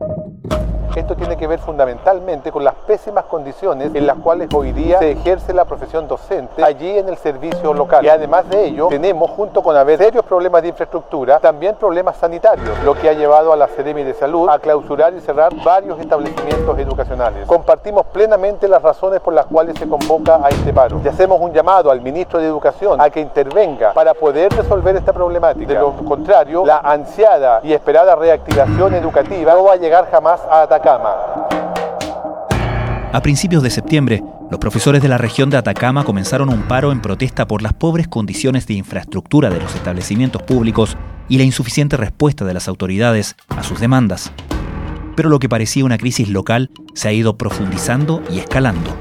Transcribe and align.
you 0.00 0.79
Esto 0.96 1.14
tiene 1.14 1.36
que 1.36 1.46
ver 1.46 1.60
fundamentalmente 1.60 2.50
con 2.50 2.64
las 2.64 2.74
pésimas 2.74 3.24
condiciones 3.24 3.94
en 3.94 4.06
las 4.06 4.16
cuales 4.18 4.48
hoy 4.52 4.72
día 4.72 4.98
se 4.98 5.12
ejerce 5.12 5.54
la 5.54 5.64
profesión 5.64 6.08
docente 6.08 6.64
allí 6.64 6.98
en 6.98 7.08
el 7.08 7.16
servicio 7.16 7.72
local. 7.72 8.04
Y 8.04 8.08
además 8.08 8.48
de 8.48 8.66
ello, 8.66 8.88
tenemos 8.88 9.30
junto 9.30 9.62
con 9.62 9.76
haber 9.76 9.98
serios 9.98 10.24
problemas 10.24 10.62
de 10.62 10.68
infraestructura, 10.68 11.38
también 11.38 11.76
problemas 11.76 12.16
sanitarios, 12.16 12.76
lo 12.84 12.94
que 12.94 13.08
ha 13.08 13.12
llevado 13.12 13.52
a 13.52 13.56
la 13.56 13.68
Seremi 13.68 14.02
de 14.02 14.14
Salud 14.14 14.48
a 14.48 14.58
clausurar 14.58 15.14
y 15.14 15.20
cerrar 15.20 15.54
varios 15.64 16.00
establecimientos 16.00 16.76
educacionales. 16.78 17.46
Compartimos 17.46 18.06
plenamente 18.06 18.66
las 18.66 18.82
razones 18.82 19.20
por 19.20 19.32
las 19.32 19.46
cuales 19.46 19.78
se 19.78 19.88
convoca 19.88 20.40
a 20.42 20.48
este 20.48 20.72
paro 20.72 21.00
y 21.04 21.08
hacemos 21.08 21.40
un 21.40 21.52
llamado 21.52 21.90
al 21.90 22.00
ministro 22.00 22.40
de 22.40 22.46
Educación 22.46 23.00
a 23.00 23.10
que 23.10 23.20
intervenga 23.20 23.92
para 23.92 24.12
poder 24.12 24.52
resolver 24.52 24.96
esta 24.96 25.12
problemática. 25.12 25.72
De 25.72 25.78
lo 25.78 25.92
contrario, 25.92 26.64
la 26.66 26.78
ansiada 26.78 27.60
y 27.62 27.72
esperada 27.72 28.16
reactivación 28.16 28.94
educativa 28.94 29.54
no 29.54 29.64
va 29.64 29.74
a 29.74 29.76
llegar 29.76 30.10
jamás 30.10 30.40
a 30.50 30.62
atacar 30.62 30.79
a 33.12 33.20
principios 33.22 33.62
de 33.62 33.68
septiembre, 33.70 34.22
los 34.50 34.58
profesores 34.58 35.02
de 35.02 35.08
la 35.08 35.18
región 35.18 35.50
de 35.50 35.58
Atacama 35.58 36.04
comenzaron 36.04 36.48
un 36.48 36.62
paro 36.62 36.90
en 36.90 37.02
protesta 37.02 37.46
por 37.46 37.60
las 37.60 37.74
pobres 37.74 38.08
condiciones 38.08 38.66
de 38.66 38.74
infraestructura 38.74 39.50
de 39.50 39.60
los 39.60 39.74
establecimientos 39.74 40.42
públicos 40.42 40.96
y 41.28 41.36
la 41.36 41.44
insuficiente 41.44 41.98
respuesta 41.98 42.46
de 42.46 42.54
las 42.54 42.66
autoridades 42.66 43.36
a 43.48 43.62
sus 43.62 43.78
demandas. 43.78 44.32
Pero 45.16 45.28
lo 45.28 45.38
que 45.38 45.50
parecía 45.50 45.84
una 45.84 45.98
crisis 45.98 46.28
local 46.30 46.70
se 46.94 47.08
ha 47.08 47.12
ido 47.12 47.36
profundizando 47.36 48.22
y 48.30 48.38
escalando. 48.38 48.96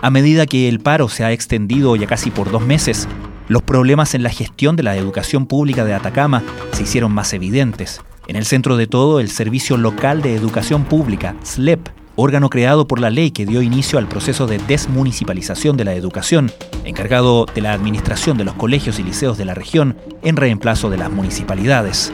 A 0.00 0.10
medida 0.10 0.46
que 0.46 0.68
el 0.68 0.78
paro 0.78 1.08
se 1.08 1.24
ha 1.24 1.32
extendido 1.32 1.96
ya 1.96 2.06
casi 2.06 2.30
por 2.30 2.50
dos 2.50 2.64
meses, 2.64 3.08
los 3.48 3.62
problemas 3.62 4.14
en 4.14 4.22
la 4.22 4.30
gestión 4.30 4.76
de 4.76 4.84
la 4.84 4.96
educación 4.96 5.46
pública 5.46 5.84
de 5.84 5.94
Atacama 5.94 6.44
se 6.72 6.84
hicieron 6.84 7.12
más 7.12 7.32
evidentes 7.32 8.00
en 8.32 8.36
el 8.36 8.46
centro 8.46 8.78
de 8.78 8.86
todo, 8.86 9.20
el 9.20 9.28
Servicio 9.28 9.76
Local 9.76 10.22
de 10.22 10.34
Educación 10.34 10.84
Pública, 10.84 11.36
SLEP, 11.42 11.90
órgano 12.16 12.48
creado 12.48 12.88
por 12.88 12.98
la 12.98 13.10
ley 13.10 13.30
que 13.30 13.44
dio 13.44 13.60
inicio 13.60 13.98
al 13.98 14.08
proceso 14.08 14.46
de 14.46 14.56
desmunicipalización 14.56 15.76
de 15.76 15.84
la 15.84 15.92
educación, 15.92 16.50
encargado 16.86 17.44
de 17.44 17.60
la 17.60 17.74
administración 17.74 18.38
de 18.38 18.44
los 18.44 18.54
colegios 18.54 18.98
y 18.98 19.02
liceos 19.02 19.36
de 19.36 19.44
la 19.44 19.52
región 19.52 19.98
en 20.22 20.36
reemplazo 20.36 20.88
de 20.88 20.96
las 20.96 21.10
municipalidades. 21.10 22.10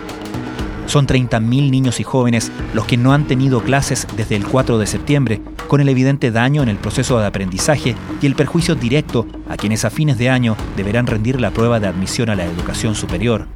Son 0.87 1.07
30.000 1.07 1.71
niños 1.71 2.01
y 2.01 2.03
jóvenes 2.03 2.51
los 2.75 2.85
que 2.85 2.97
no 2.97 3.13
han 3.13 3.29
tenido 3.29 3.63
clases 3.63 4.09
desde 4.17 4.35
el 4.35 4.45
4 4.45 4.77
de 4.77 4.89
septiembre, 4.89 5.41
con 5.69 5.81
el 5.81 5.89
evidente 5.89 6.33
daño 6.33 6.65
en 6.65 6.69
el 6.69 6.79
proceso 6.79 7.21
de 7.21 7.27
aprendizaje 7.27 7.95
y 8.21 8.27
el 8.27 8.35
perjuicio 8.35 8.75
directo 8.75 9.25
a 9.49 9.57
quienes 9.57 9.85
a 9.85 9.91
fines 9.91 10.19
de 10.19 10.31
año 10.31 10.57
deberán 10.77 11.07
rendir 11.07 11.41
la 11.41 11.53
prueba 11.53 11.79
de 11.79 11.87
admisión 11.87 12.29
a 12.29 12.35
la 12.35 12.45
educación 12.45 12.97
superior. 12.97 13.47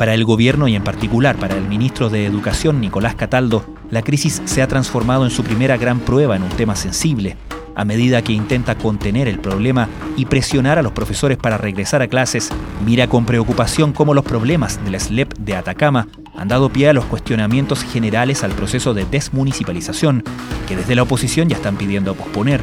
Para 0.00 0.14
el 0.14 0.24
gobierno 0.24 0.66
y 0.66 0.74
en 0.74 0.82
particular 0.82 1.36
para 1.36 1.58
el 1.58 1.68
ministro 1.68 2.08
de 2.08 2.24
Educación, 2.24 2.80
Nicolás 2.80 3.16
Cataldo, 3.16 3.66
la 3.90 4.00
crisis 4.00 4.40
se 4.46 4.62
ha 4.62 4.66
transformado 4.66 5.26
en 5.26 5.30
su 5.30 5.44
primera 5.44 5.76
gran 5.76 6.00
prueba 6.00 6.36
en 6.36 6.42
un 6.42 6.48
tema 6.48 6.74
sensible, 6.74 7.36
a 7.74 7.84
medida 7.84 8.22
que 8.22 8.32
intenta 8.32 8.78
contener 8.78 9.28
el 9.28 9.38
problema 9.38 9.90
y 10.16 10.24
presionar 10.24 10.78
a 10.78 10.82
los 10.82 10.92
profesores 10.92 11.36
para 11.36 11.58
regresar 11.58 12.00
a 12.00 12.08
clases, 12.08 12.50
mira 12.82 13.08
con 13.08 13.26
preocupación 13.26 13.92
cómo 13.92 14.14
los 14.14 14.24
problemas 14.24 14.82
del 14.86 14.98
SLEP 14.98 15.34
de 15.34 15.54
Atacama 15.54 16.08
han 16.34 16.48
dado 16.48 16.70
pie 16.70 16.88
a 16.88 16.94
los 16.94 17.04
cuestionamientos 17.04 17.84
generales 17.84 18.42
al 18.42 18.52
proceso 18.52 18.94
de 18.94 19.04
desmunicipalización 19.04 20.24
que 20.66 20.76
desde 20.76 20.94
la 20.94 21.02
oposición 21.02 21.50
ya 21.50 21.56
están 21.56 21.76
pidiendo 21.76 22.14
posponer. 22.14 22.62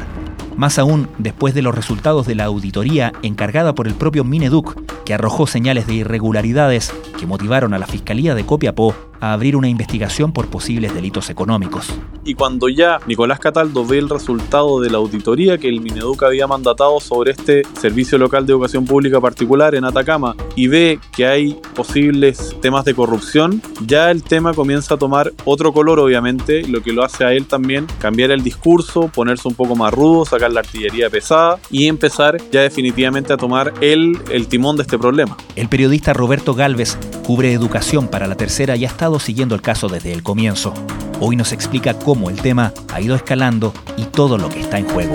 Más 0.56 0.80
aún 0.80 1.08
después 1.18 1.54
de 1.54 1.62
los 1.62 1.72
resultados 1.72 2.26
de 2.26 2.34
la 2.34 2.46
auditoría 2.46 3.12
encargada 3.22 3.76
por 3.76 3.86
el 3.86 3.94
propio 3.94 4.24
Mineduc, 4.24 4.76
que 5.08 5.14
arrojó 5.14 5.46
señales 5.46 5.86
de 5.86 5.94
irregularidades 5.94 6.92
que 7.18 7.26
motivaron 7.26 7.72
a 7.72 7.78
la 7.78 7.86
Fiscalía 7.86 8.34
de 8.34 8.44
Copiapó 8.44 8.94
a 9.20 9.32
abrir 9.32 9.56
una 9.56 9.68
investigación 9.68 10.32
por 10.32 10.48
posibles 10.48 10.94
delitos 10.94 11.30
económicos. 11.30 11.88
Y 12.24 12.34
cuando 12.34 12.68
ya 12.68 13.00
Nicolás 13.06 13.40
Cataldo 13.40 13.86
ve 13.86 13.98
el 13.98 14.08
resultado 14.08 14.80
de 14.80 14.90
la 14.90 14.98
auditoría 14.98 15.58
que 15.58 15.68
el 15.68 15.80
Mineduc 15.80 16.22
había 16.22 16.46
mandatado 16.46 17.00
sobre 17.00 17.32
este 17.32 17.62
servicio 17.80 18.18
local 18.18 18.46
de 18.46 18.52
educación 18.52 18.84
pública 18.84 19.20
particular 19.20 19.74
en 19.74 19.84
Atacama 19.84 20.36
y 20.54 20.68
ve 20.68 21.00
que 21.16 21.26
hay 21.26 21.58
posibles 21.74 22.54
temas 22.60 22.84
de 22.84 22.94
corrupción, 22.94 23.62
ya 23.86 24.10
el 24.10 24.22
tema 24.22 24.52
comienza 24.52 24.94
a 24.94 24.98
tomar 24.98 25.32
otro 25.44 25.72
color 25.72 25.98
obviamente, 25.98 26.68
lo 26.68 26.82
que 26.82 26.92
lo 26.92 27.02
hace 27.02 27.24
a 27.24 27.32
él 27.32 27.46
también 27.46 27.86
cambiar 27.98 28.30
el 28.30 28.44
discurso, 28.44 29.08
ponerse 29.08 29.48
un 29.48 29.54
poco 29.54 29.74
más 29.74 29.92
rudo, 29.92 30.26
sacar 30.26 30.52
la 30.52 30.60
artillería 30.60 31.08
pesada 31.08 31.58
y 31.70 31.86
empezar 31.86 32.36
ya 32.52 32.60
definitivamente 32.60 33.32
a 33.32 33.36
tomar 33.36 33.72
el 33.80 34.18
timón 34.48 34.76
de 34.76 34.82
este 34.82 34.97
problema. 34.98 35.36
El 35.56 35.68
periodista 35.68 36.12
Roberto 36.12 36.54
Galvez 36.54 36.98
cubre 37.24 37.52
educación 37.52 38.08
para 38.08 38.26
la 38.26 38.34
tercera 38.34 38.76
y 38.76 38.84
ha 38.84 38.88
estado 38.88 39.18
siguiendo 39.18 39.54
el 39.54 39.62
caso 39.62 39.88
desde 39.88 40.12
el 40.12 40.22
comienzo. 40.22 40.74
Hoy 41.20 41.36
nos 41.36 41.52
explica 41.52 41.94
cómo 41.94 42.30
el 42.30 42.40
tema 42.40 42.72
ha 42.92 43.00
ido 43.00 43.14
escalando 43.14 43.72
y 43.96 44.04
todo 44.04 44.38
lo 44.38 44.48
que 44.48 44.60
está 44.60 44.78
en 44.78 44.88
juego. 44.88 45.14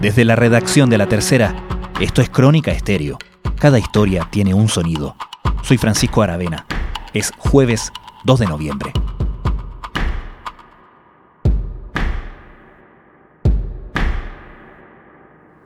Desde 0.00 0.24
la 0.24 0.36
redacción 0.36 0.90
de 0.90 0.98
la 0.98 1.08
tercera, 1.08 1.56
esto 2.00 2.20
es 2.20 2.28
Crónica 2.28 2.70
Estéreo. 2.70 3.18
Cada 3.58 3.78
historia 3.78 4.28
tiene 4.30 4.54
un 4.54 4.68
sonido. 4.68 5.16
Soy 5.62 5.78
Francisco 5.78 6.22
Aravena. 6.22 6.66
Es 7.14 7.32
jueves 7.38 7.90
2 8.24 8.40
de 8.40 8.46
noviembre. 8.46 8.92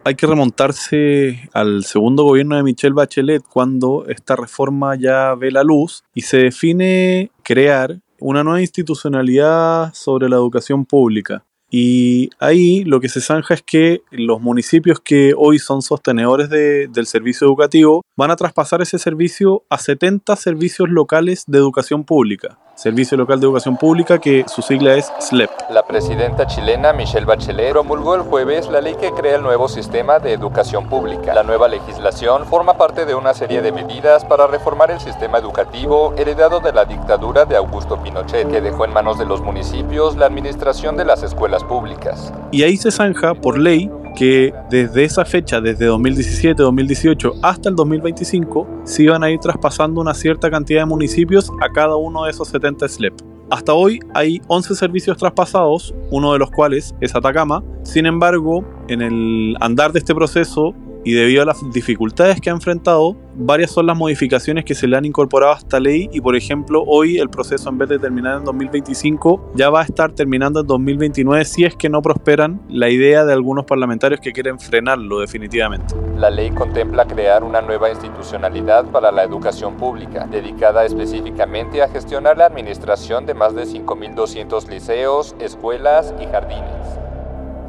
Hay 0.04 0.14
que 0.14 0.26
remontarse 0.26 1.48
al 1.52 1.84
segundo 1.84 2.24
gobierno 2.24 2.56
de 2.56 2.62
Michelle 2.62 2.94
Bachelet 2.94 3.42
cuando 3.42 4.06
esta 4.08 4.34
reforma 4.34 4.96
ya 4.96 5.34
ve 5.34 5.50
la 5.50 5.62
luz 5.62 6.04
y 6.14 6.22
se 6.22 6.38
define 6.38 7.30
crear 7.42 8.00
una 8.18 8.42
nueva 8.42 8.60
institucionalidad 8.60 9.92
sobre 9.94 10.28
la 10.28 10.36
educación 10.36 10.84
pública. 10.84 11.44
Y 11.70 12.30
ahí 12.40 12.82
lo 12.84 12.98
que 12.98 13.08
se 13.08 13.20
zanja 13.20 13.54
es 13.54 13.62
que 13.62 14.02
los 14.10 14.40
municipios 14.40 14.98
que 15.00 15.34
hoy 15.36 15.58
son 15.58 15.82
sostenedores 15.82 16.50
del 16.50 17.06
servicio 17.06 17.46
educativo 17.46 18.02
van 18.16 18.32
a 18.32 18.36
traspasar 18.36 18.82
ese 18.82 18.98
servicio 18.98 19.62
a 19.70 19.78
70 19.78 20.34
servicios 20.34 20.88
locales 20.88 21.44
de 21.46 21.58
educación 21.58 22.04
pública. 22.04 22.58
Servicio 22.80 23.18
Local 23.18 23.38
de 23.38 23.44
Educación 23.44 23.76
Pública, 23.76 24.18
que 24.18 24.46
su 24.48 24.62
sigla 24.62 24.94
es 24.94 25.12
SLEP. 25.20 25.50
La 25.68 25.82
presidenta 25.82 26.46
chilena 26.46 26.94
Michelle 26.94 27.26
Bachelet 27.26 27.72
promulgó 27.72 28.14
el 28.14 28.22
jueves 28.22 28.70
la 28.70 28.80
ley 28.80 28.94
que 28.94 29.10
crea 29.10 29.36
el 29.36 29.42
nuevo 29.42 29.68
sistema 29.68 30.18
de 30.18 30.32
educación 30.32 30.88
pública. 30.88 31.34
La 31.34 31.42
nueva 31.42 31.68
legislación 31.68 32.46
forma 32.46 32.78
parte 32.78 33.04
de 33.04 33.14
una 33.14 33.34
serie 33.34 33.60
de 33.60 33.70
medidas 33.70 34.24
para 34.24 34.46
reformar 34.46 34.90
el 34.90 34.98
sistema 34.98 35.36
educativo 35.36 36.14
heredado 36.16 36.60
de 36.60 36.72
la 36.72 36.86
dictadura 36.86 37.44
de 37.44 37.54
Augusto 37.54 38.02
Pinochet, 38.02 38.50
que 38.50 38.62
dejó 38.62 38.86
en 38.86 38.94
manos 38.94 39.18
de 39.18 39.26
los 39.26 39.42
municipios 39.42 40.16
la 40.16 40.24
administración 40.24 40.96
de 40.96 41.04
las 41.04 41.22
escuelas 41.22 41.62
públicas. 41.64 42.32
Y 42.50 42.62
ahí 42.62 42.78
se 42.78 42.90
zanja, 42.90 43.34
por 43.34 43.58
ley, 43.58 43.90
que 44.20 44.52
desde 44.68 45.04
esa 45.04 45.24
fecha, 45.24 45.62
desde 45.62 45.86
2017, 45.86 46.62
2018 46.62 47.36
hasta 47.42 47.70
el 47.70 47.74
2025, 47.74 48.82
se 48.84 49.04
iban 49.04 49.24
a 49.24 49.30
ir 49.30 49.38
traspasando 49.38 49.98
una 49.98 50.12
cierta 50.12 50.50
cantidad 50.50 50.82
de 50.82 50.84
municipios 50.84 51.50
a 51.62 51.72
cada 51.72 51.96
uno 51.96 52.24
de 52.24 52.30
esos 52.32 52.48
70 52.48 52.86
SLEP. 52.86 53.14
Hasta 53.48 53.72
hoy 53.72 53.98
hay 54.12 54.42
11 54.46 54.74
servicios 54.74 55.16
traspasados, 55.16 55.94
uno 56.10 56.34
de 56.34 56.38
los 56.38 56.50
cuales 56.50 56.94
es 57.00 57.14
Atacama. 57.14 57.64
Sin 57.82 58.04
embargo, 58.04 58.62
en 58.88 59.00
el 59.00 59.56
andar 59.58 59.90
de 59.90 60.00
este 60.00 60.14
proceso 60.14 60.74
y 61.02 61.12
debido 61.12 61.40
a 61.40 61.46
las 61.46 61.58
dificultades 61.72 62.42
que 62.42 62.50
ha 62.50 62.52
enfrentado, 62.52 63.16
varias 63.40 63.70
son 63.70 63.86
las 63.86 63.96
modificaciones 63.96 64.64
que 64.64 64.74
se 64.74 64.86
le 64.86 64.96
han 64.96 65.04
incorporado 65.06 65.54
a 65.54 65.56
esta 65.56 65.80
ley 65.80 66.10
y 66.12 66.20
por 66.20 66.36
ejemplo 66.36 66.84
hoy 66.86 67.18
el 67.18 67.30
proceso 67.30 67.70
en 67.70 67.78
vez 67.78 67.88
de 67.88 67.98
terminar 67.98 68.38
en 68.38 68.44
2025 68.44 69.52
ya 69.54 69.70
va 69.70 69.80
a 69.80 69.84
estar 69.84 70.12
terminando 70.12 70.60
en 70.60 70.66
2029 70.66 71.44
si 71.46 71.64
es 71.64 71.74
que 71.74 71.88
no 71.88 72.02
prosperan 72.02 72.60
la 72.68 72.90
idea 72.90 73.24
de 73.24 73.32
algunos 73.32 73.64
parlamentarios 73.64 74.20
que 74.20 74.32
quieren 74.32 74.60
frenarlo 74.60 75.20
definitivamente. 75.20 75.94
La 76.16 76.28
ley 76.28 76.50
contempla 76.50 77.06
crear 77.06 77.42
una 77.42 77.62
nueva 77.62 77.90
institucionalidad 77.90 78.84
para 78.86 79.10
la 79.10 79.24
educación 79.24 79.76
pública, 79.76 80.26
dedicada 80.30 80.84
específicamente 80.84 81.82
a 81.82 81.88
gestionar 81.88 82.36
la 82.36 82.46
administración 82.46 83.24
de 83.24 83.32
más 83.32 83.54
de 83.54 83.62
5.200 83.64 84.68
liceos, 84.68 85.34
escuelas 85.40 86.14
y 86.20 86.26
jardines. 86.26 86.99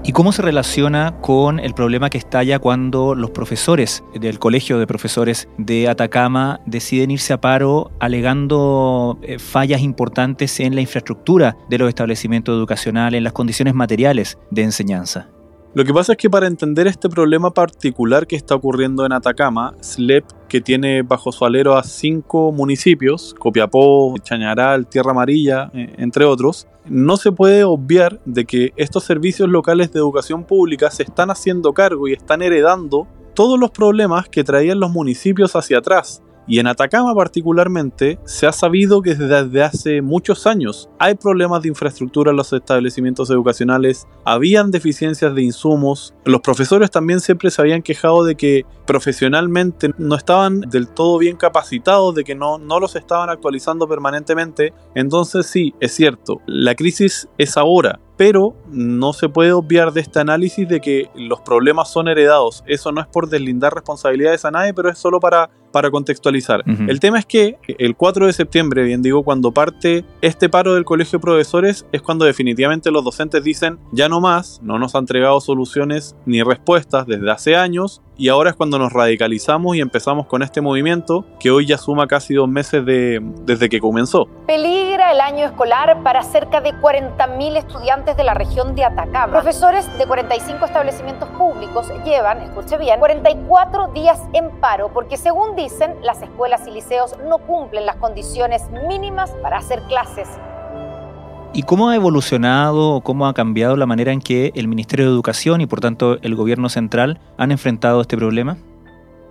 ¿Y 0.03 0.13
cómo 0.13 0.31
se 0.31 0.42
relaciona 0.42 1.18
con 1.21 1.59
el 1.59 1.75
problema 1.75 2.09
que 2.09 2.18
estalla 2.18 2.57
cuando 2.57 3.13
los 3.13 3.30
profesores 3.30 4.03
del 4.19 4.39
Colegio 4.39 4.80
de 4.80 4.88
Profesores 4.88 5.48
de 5.59 5.88
Atacama 5.88 6.59
deciden 6.65 7.12
irse 7.12 7.33
a 7.33 7.42
paro 7.42 7.92
alegando 8.00 9.19
eh, 9.21 9.38
fallas 9.38 9.81
importantes 9.81 10.59
en 10.59 10.74
la 10.74 10.81
infraestructura 10.81 11.56
de 11.69 11.77
los 11.77 11.88
establecimientos 11.88 12.57
educacionales, 12.57 13.19
en 13.19 13.24
las 13.24 13.33
condiciones 13.33 13.75
materiales 13.75 14.39
de 14.50 14.63
enseñanza? 14.63 15.30
Lo 15.73 15.85
que 15.85 15.94
pasa 15.94 16.12
es 16.12 16.18
que 16.18 16.29
para 16.29 16.47
entender 16.47 16.85
este 16.88 17.07
problema 17.07 17.51
particular 17.51 18.27
que 18.27 18.35
está 18.35 18.56
ocurriendo 18.56 19.06
en 19.06 19.13
Atacama, 19.13 19.73
SLEP, 19.79 20.25
que 20.50 20.59
tiene 20.59 21.01
bajo 21.01 21.31
su 21.31 21.45
alero 21.45 21.77
a 21.77 21.83
cinco 21.83 22.51
municipios, 22.51 23.33
Copiapó, 23.39 24.13
Chañaral, 24.21 24.85
Tierra 24.88 25.12
Amarilla, 25.12 25.71
eh, 25.73 25.94
entre 25.97 26.25
otros, 26.25 26.68
no 26.89 27.15
se 27.15 27.31
puede 27.31 27.63
obviar 27.63 28.19
de 28.25 28.44
que 28.44 28.73
estos 28.75 29.06
servicios 29.06 29.47
locales 29.47 29.94
de 29.94 30.00
educación 30.00 30.44
pública 30.44 30.91
se 30.91 31.03
están 31.03 31.31
haciendo 31.31 31.71
cargo 31.71 32.09
y 32.09 32.13
están 32.13 32.41
heredando 32.41 33.07
todos 33.33 33.57
los 33.57 33.71
problemas 33.71 34.27
que 34.27 34.44
traían 34.44 34.81
los 34.81 34.91
municipios 34.91 35.56
hacia 35.56 35.77
atrás 35.77 36.21
Y 36.51 36.59
en 36.59 36.68
Atacama 36.68 37.15
particularmente 37.15 38.19
se 38.25 38.45
ha 38.45 38.51
sabido 38.51 39.01
que 39.01 39.15
desde 39.15 39.63
hace 39.63 40.01
muchos 40.01 40.45
años 40.45 40.89
hay 41.00 41.15
problemas 41.15 41.62
de 41.62 41.69
infraestructura 41.69 42.31
en 42.31 42.36
los 42.36 42.51
establecimientos 42.51 43.30
educacionales, 43.30 44.06
habían 44.25 44.69
deficiencias 44.69 45.33
de 45.33 45.44
insumos, 45.44 46.13
los 46.25 46.42
profesores 46.42 46.92
también 46.92 47.21
siempre 47.21 47.51
se 47.51 47.62
habían 47.62 47.81
quejado 47.81 48.25
de 48.25 48.36
que 48.36 48.65
profesionalmente 48.86 49.92
no 49.98 50.15
estaban 50.15 50.59
del 50.59 50.89
todo 50.89 51.19
bien 51.19 51.38
capacitados, 51.38 52.15
de 52.15 52.25
que 52.25 52.36
no, 52.36 52.57
no 52.57 52.81
los 52.81 52.97
estaban 52.97 53.30
actualizando 53.30 53.88
permanentemente. 53.88 54.74
Entonces 54.94 55.45
sí, 55.45 55.74
es 55.80 55.94
cierto, 55.94 56.42
la 56.47 56.75
crisis 56.75 57.30
es 57.38 57.56
ahora, 57.56 58.01
pero 58.21 58.56
no 58.69 59.13
se 59.13 59.29
puede 59.29 59.51
obviar 59.51 59.94
de 59.94 60.01
este 60.01 60.19
análisis 60.19 60.69
de 60.69 60.79
que 60.79 61.09
los 61.15 61.41
problemas 61.41 61.91
son 61.91 62.07
heredados. 62.07 62.63
Eso 62.68 62.91
no 62.91 63.01
es 63.01 63.07
por 63.07 63.27
deslindar 63.27 63.73
responsabilidades 63.73 64.45
a 64.45 64.51
nadie, 64.51 64.75
pero 64.75 64.91
es 64.91 65.00
solo 65.00 65.19
para, 65.19 65.50
para 65.71 65.89
contextualizar. 65.89 66.63
El 66.88 67.00
tema 67.00 67.18
es 67.18 67.25
que 67.25 67.57
el 67.79 67.95
4 67.95 68.27
de 68.27 68.33
septiembre, 68.33 68.83
bien 68.83 69.01
digo, 69.01 69.23
cuando 69.23 69.51
parte 69.51 70.06
este 70.21 70.50
paro 70.50 70.75
del 70.75 70.85
Colegio 70.85 71.18
de 71.18 71.23
Profesores, 71.23 71.88
es 71.91 72.03
cuando 72.03 72.25
definitivamente 72.25 72.91
los 72.91 73.03
docentes 73.03 73.44
dicen, 73.44 73.79
ya 73.91 74.07
no 74.07 74.21
más, 74.21 74.62
no 74.62 74.77
nos 74.77 74.94
han 74.94 75.01
entregado 75.01 75.41
soluciones 75.41 76.15
ni 76.27 76.44
respuestas 76.44 77.07
desde 77.07 77.31
hace 77.31 77.56
años, 77.56 78.03
y 78.21 78.29
ahora 78.29 78.51
es 78.51 78.56
cuando 78.56 78.77
nos 78.77 78.94
radicalizamos 78.94 79.75
y 79.75 79.81
empezamos 79.81 80.27
con 80.27 80.44
este 80.44 80.62
movimiento 80.62 81.25
que 81.39 81.50
hoy 81.50 81.65
ya 81.65 81.79
suma 81.79 82.06
casi 82.06 82.35
dos 82.35 82.47
meses 82.47 82.85
de, 82.85 83.19
desde 83.19 83.68
que 83.68 83.79
comenzó. 83.79 84.27
Peligra 84.45 85.12
el 85.12 85.19
año 85.19 85.44
escolar 85.44 86.03
para 86.03 86.21
cerca 86.21 86.62
de 86.62 86.69
40.000 86.71 87.57
estudiantes 87.57 88.15
de 88.15 88.23
la 88.23 88.35
región 88.35 88.75
de 88.75 88.85
Atacama. 88.85 89.33
Profesores 89.33 89.89
de 89.97 90.06
45 90.06 90.63
establecimientos 90.63 91.29
públicos 91.29 91.91
llevan, 92.06 92.44
escuche 92.44 92.77
bien, 92.77 93.00
44 93.00 93.88
días 93.88 94.21
en 94.33 94.51
paro 94.59 94.94
porque 94.94 95.18
según 95.18 95.56
dicen, 95.56 95.95
las 96.03 96.21
escuelas 96.21 96.68
y 96.68 96.71
liceos 96.73 97.15
no 97.27 97.39
cumplen 97.39 97.88
las 97.88 97.95
condiciones 97.95 98.69
mínimas 98.88 99.31
para 99.41 99.57
hacer 99.57 99.81
clases 99.88 100.27
¿Y 101.53 101.63
cómo 101.63 101.89
ha 101.89 101.95
evolucionado 101.98 102.92
o 102.92 103.01
cómo 103.01 103.27
ha 103.27 103.33
cambiado 103.33 103.75
la 103.75 103.86
manera 103.86 104.13
en 104.13 104.21
que 104.21 104.53
el 104.56 104.69
Ministerio 104.69 105.06
de 105.06 105.12
Educación 105.12 105.59
y 105.59 105.65
por 105.65 105.81
tanto 105.81 106.18
el 106.21 106.33
gobierno 106.33 106.69
central 106.69 107.19
han 107.38 107.51
enfrentado 107.51 108.00
este 108.00 108.15
problema? 108.15 108.57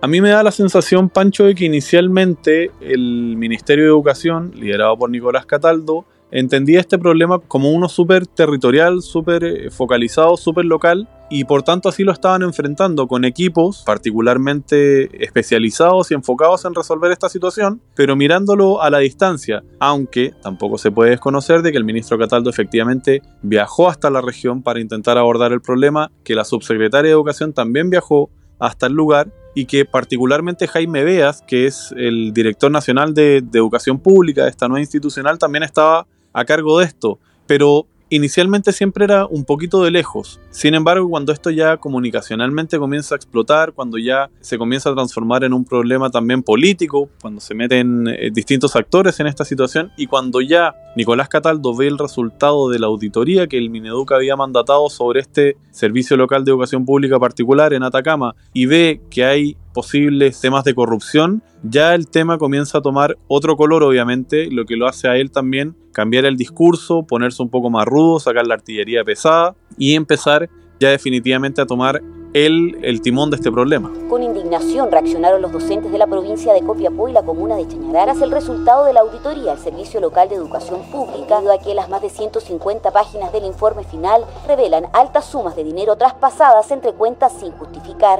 A 0.03 0.07
mí 0.07 0.21
me 0.21 0.29
da 0.29 0.43
la 0.43 0.51
sensación, 0.51 1.09
Pancho, 1.09 1.45
de 1.45 1.55
que 1.55 1.65
inicialmente 1.65 2.69
el 2.79 3.35
Ministerio 3.37 3.85
de 3.85 3.89
Educación, 3.89 4.51
liderado 4.55 4.97
por 4.97 5.09
Nicolás 5.09 5.47
Cataldo, 5.47 6.05
entendía 6.29 6.79
este 6.79 6.99
problema 6.99 7.39
como 7.39 7.71
uno 7.71 7.89
súper 7.89 8.27
territorial, 8.27 9.01
súper 9.01 9.43
eh, 9.43 9.71
focalizado, 9.71 10.37
súper 10.37 10.65
local, 10.65 11.09
y 11.31 11.45
por 11.45 11.63
tanto 11.63 11.87
así 11.87 12.03
lo 12.03 12.11
estaban 12.11 12.41
enfrentando 12.43 13.07
con 13.07 13.23
equipos 13.23 13.83
particularmente 13.85 15.23
especializados 15.23 16.11
y 16.11 16.13
enfocados 16.13 16.65
en 16.65 16.75
resolver 16.75 17.09
esta 17.11 17.29
situación, 17.29 17.81
pero 17.95 18.17
mirándolo 18.17 18.81
a 18.81 18.89
la 18.89 18.99
distancia, 18.99 19.63
aunque 19.79 20.33
tampoco 20.43 20.77
se 20.77 20.91
puede 20.91 21.11
desconocer 21.11 21.61
de 21.61 21.71
que 21.71 21.77
el 21.77 21.85
ministro 21.85 22.17
Cataldo 22.17 22.49
efectivamente 22.49 23.21
viajó 23.41 23.87
hasta 23.87 24.09
la 24.09 24.19
región 24.19 24.61
para 24.61 24.81
intentar 24.81 25.17
abordar 25.17 25.53
el 25.53 25.61
problema, 25.61 26.11
que 26.25 26.35
la 26.35 26.43
subsecretaria 26.43 27.07
de 27.07 27.13
Educación 27.13 27.53
también 27.53 27.89
viajó 27.89 28.29
hasta 28.59 28.87
el 28.87 28.93
lugar 28.93 29.31
y 29.55 29.65
que 29.65 29.85
particularmente 29.85 30.67
Jaime 30.67 31.05
Beas, 31.05 31.41
que 31.47 31.65
es 31.65 31.93
el 31.95 32.33
director 32.33 32.69
nacional 32.69 33.13
de, 33.13 33.37
educación 33.37 33.99
pública 33.99 34.43
de 34.43 34.49
esta 34.49 34.67
nueva 34.67 34.81
institucional, 34.81 35.39
también 35.39 35.63
estaba 35.63 36.07
a 36.33 36.45
cargo 36.45 36.79
de 36.79 36.85
esto. 36.85 37.19
Pero 37.47 37.87
inicialmente 38.11 38.73
siempre 38.73 39.05
era 39.05 39.25
un 39.25 39.45
poquito 39.45 39.83
de 39.83 39.89
lejos. 39.89 40.39
Sin 40.51 40.75
embargo, 40.75 41.09
cuando 41.09 41.31
esto 41.31 41.49
ya 41.49 41.77
comunicacionalmente 41.77 42.77
comienza 42.77 43.15
a 43.15 43.17
explotar, 43.17 43.71
cuando 43.71 43.97
ya 43.97 44.29
se 44.41 44.57
comienza 44.57 44.89
a 44.89 44.93
transformar 44.93 45.45
en 45.45 45.53
un 45.53 45.63
problema 45.63 46.09
también 46.09 46.43
político, 46.43 47.09
cuando 47.21 47.39
se 47.39 47.55
meten 47.55 48.07
eh, 48.07 48.29
distintos 48.31 48.75
actores 48.75 49.19
en 49.21 49.27
esta 49.27 49.45
situación 49.45 49.91
y 49.95 50.07
cuando 50.07 50.41
ya 50.41 50.75
Nicolás 50.97 51.29
Cataldo 51.29 51.73
ve 51.73 51.87
el 51.87 51.97
resultado 51.97 52.69
de 52.69 52.79
la 52.79 52.87
auditoría 52.87 53.47
que 53.47 53.57
el 53.57 53.69
Mineduc 53.69 54.11
había 54.11 54.35
mandatado 54.35 54.89
sobre 54.89 55.21
este 55.21 55.55
servicio 55.71 56.17
local 56.17 56.43
de 56.43 56.51
educación 56.51 56.85
pública 56.85 57.17
particular 57.17 57.73
en 57.73 57.83
Atacama 57.83 58.35
y 58.51 58.65
ve 58.65 59.01
que 59.09 59.23
hay 59.23 59.55
posibles 59.73 60.41
temas 60.41 60.65
de 60.65 60.75
corrupción, 60.75 61.43
ya 61.63 61.95
el 61.95 62.09
tema 62.09 62.37
comienza 62.37 62.79
a 62.79 62.81
tomar 62.81 63.17
otro 63.29 63.55
color, 63.55 63.83
obviamente, 63.83 64.51
lo 64.51 64.65
que 64.65 64.75
lo 64.75 64.85
hace 64.85 65.07
a 65.07 65.15
él 65.15 65.31
también 65.31 65.77
cambiar 65.91 66.25
el 66.25 66.37
discurso, 66.37 67.03
ponerse 67.03 67.41
un 67.43 67.49
poco 67.49 67.69
más 67.69 67.85
rudo, 67.85 68.19
sacar 68.19 68.47
la 68.47 68.55
artillería 68.55 69.03
pesada 69.03 69.55
y 69.77 69.95
empezar 69.95 70.49
ya 70.79 70.89
definitivamente 70.89 71.61
a 71.61 71.65
tomar 71.65 72.01
el 72.33 73.01
timón 73.01 73.29
de 73.29 73.35
este 73.35 73.51
problema. 73.51 73.91
Con 74.09 74.23
indignación 74.23 74.89
reaccionaron 74.89 75.41
los 75.41 75.51
docentes 75.51 75.91
de 75.91 75.97
la 75.97 76.07
provincia 76.07 76.53
de 76.53 76.61
Copiapó 76.61 77.09
y 77.09 77.11
la 77.11 77.23
comuna 77.23 77.57
de 77.57 77.67
Chañarar 77.67 78.15
el 78.21 78.31
resultado 78.31 78.85
de 78.85 78.93
la 78.93 79.01
auditoría 79.01 79.51
al 79.51 79.57
Servicio 79.57 79.99
Local 79.99 80.29
de 80.29 80.35
Educación 80.35 80.81
Pública, 80.91 81.35
debido 81.35 81.53
a 81.53 81.59
que 81.59 81.75
las 81.75 81.89
más 81.89 82.01
de 82.01 82.09
150 82.09 82.89
páginas 82.91 83.33
del 83.33 83.43
informe 83.43 83.83
final 83.83 84.23
revelan 84.47 84.85
altas 84.93 85.25
sumas 85.25 85.57
de 85.57 85.65
dinero 85.65 85.97
traspasadas 85.97 86.71
entre 86.71 86.93
cuentas 86.93 87.33
sin 87.37 87.51
justificar. 87.51 88.19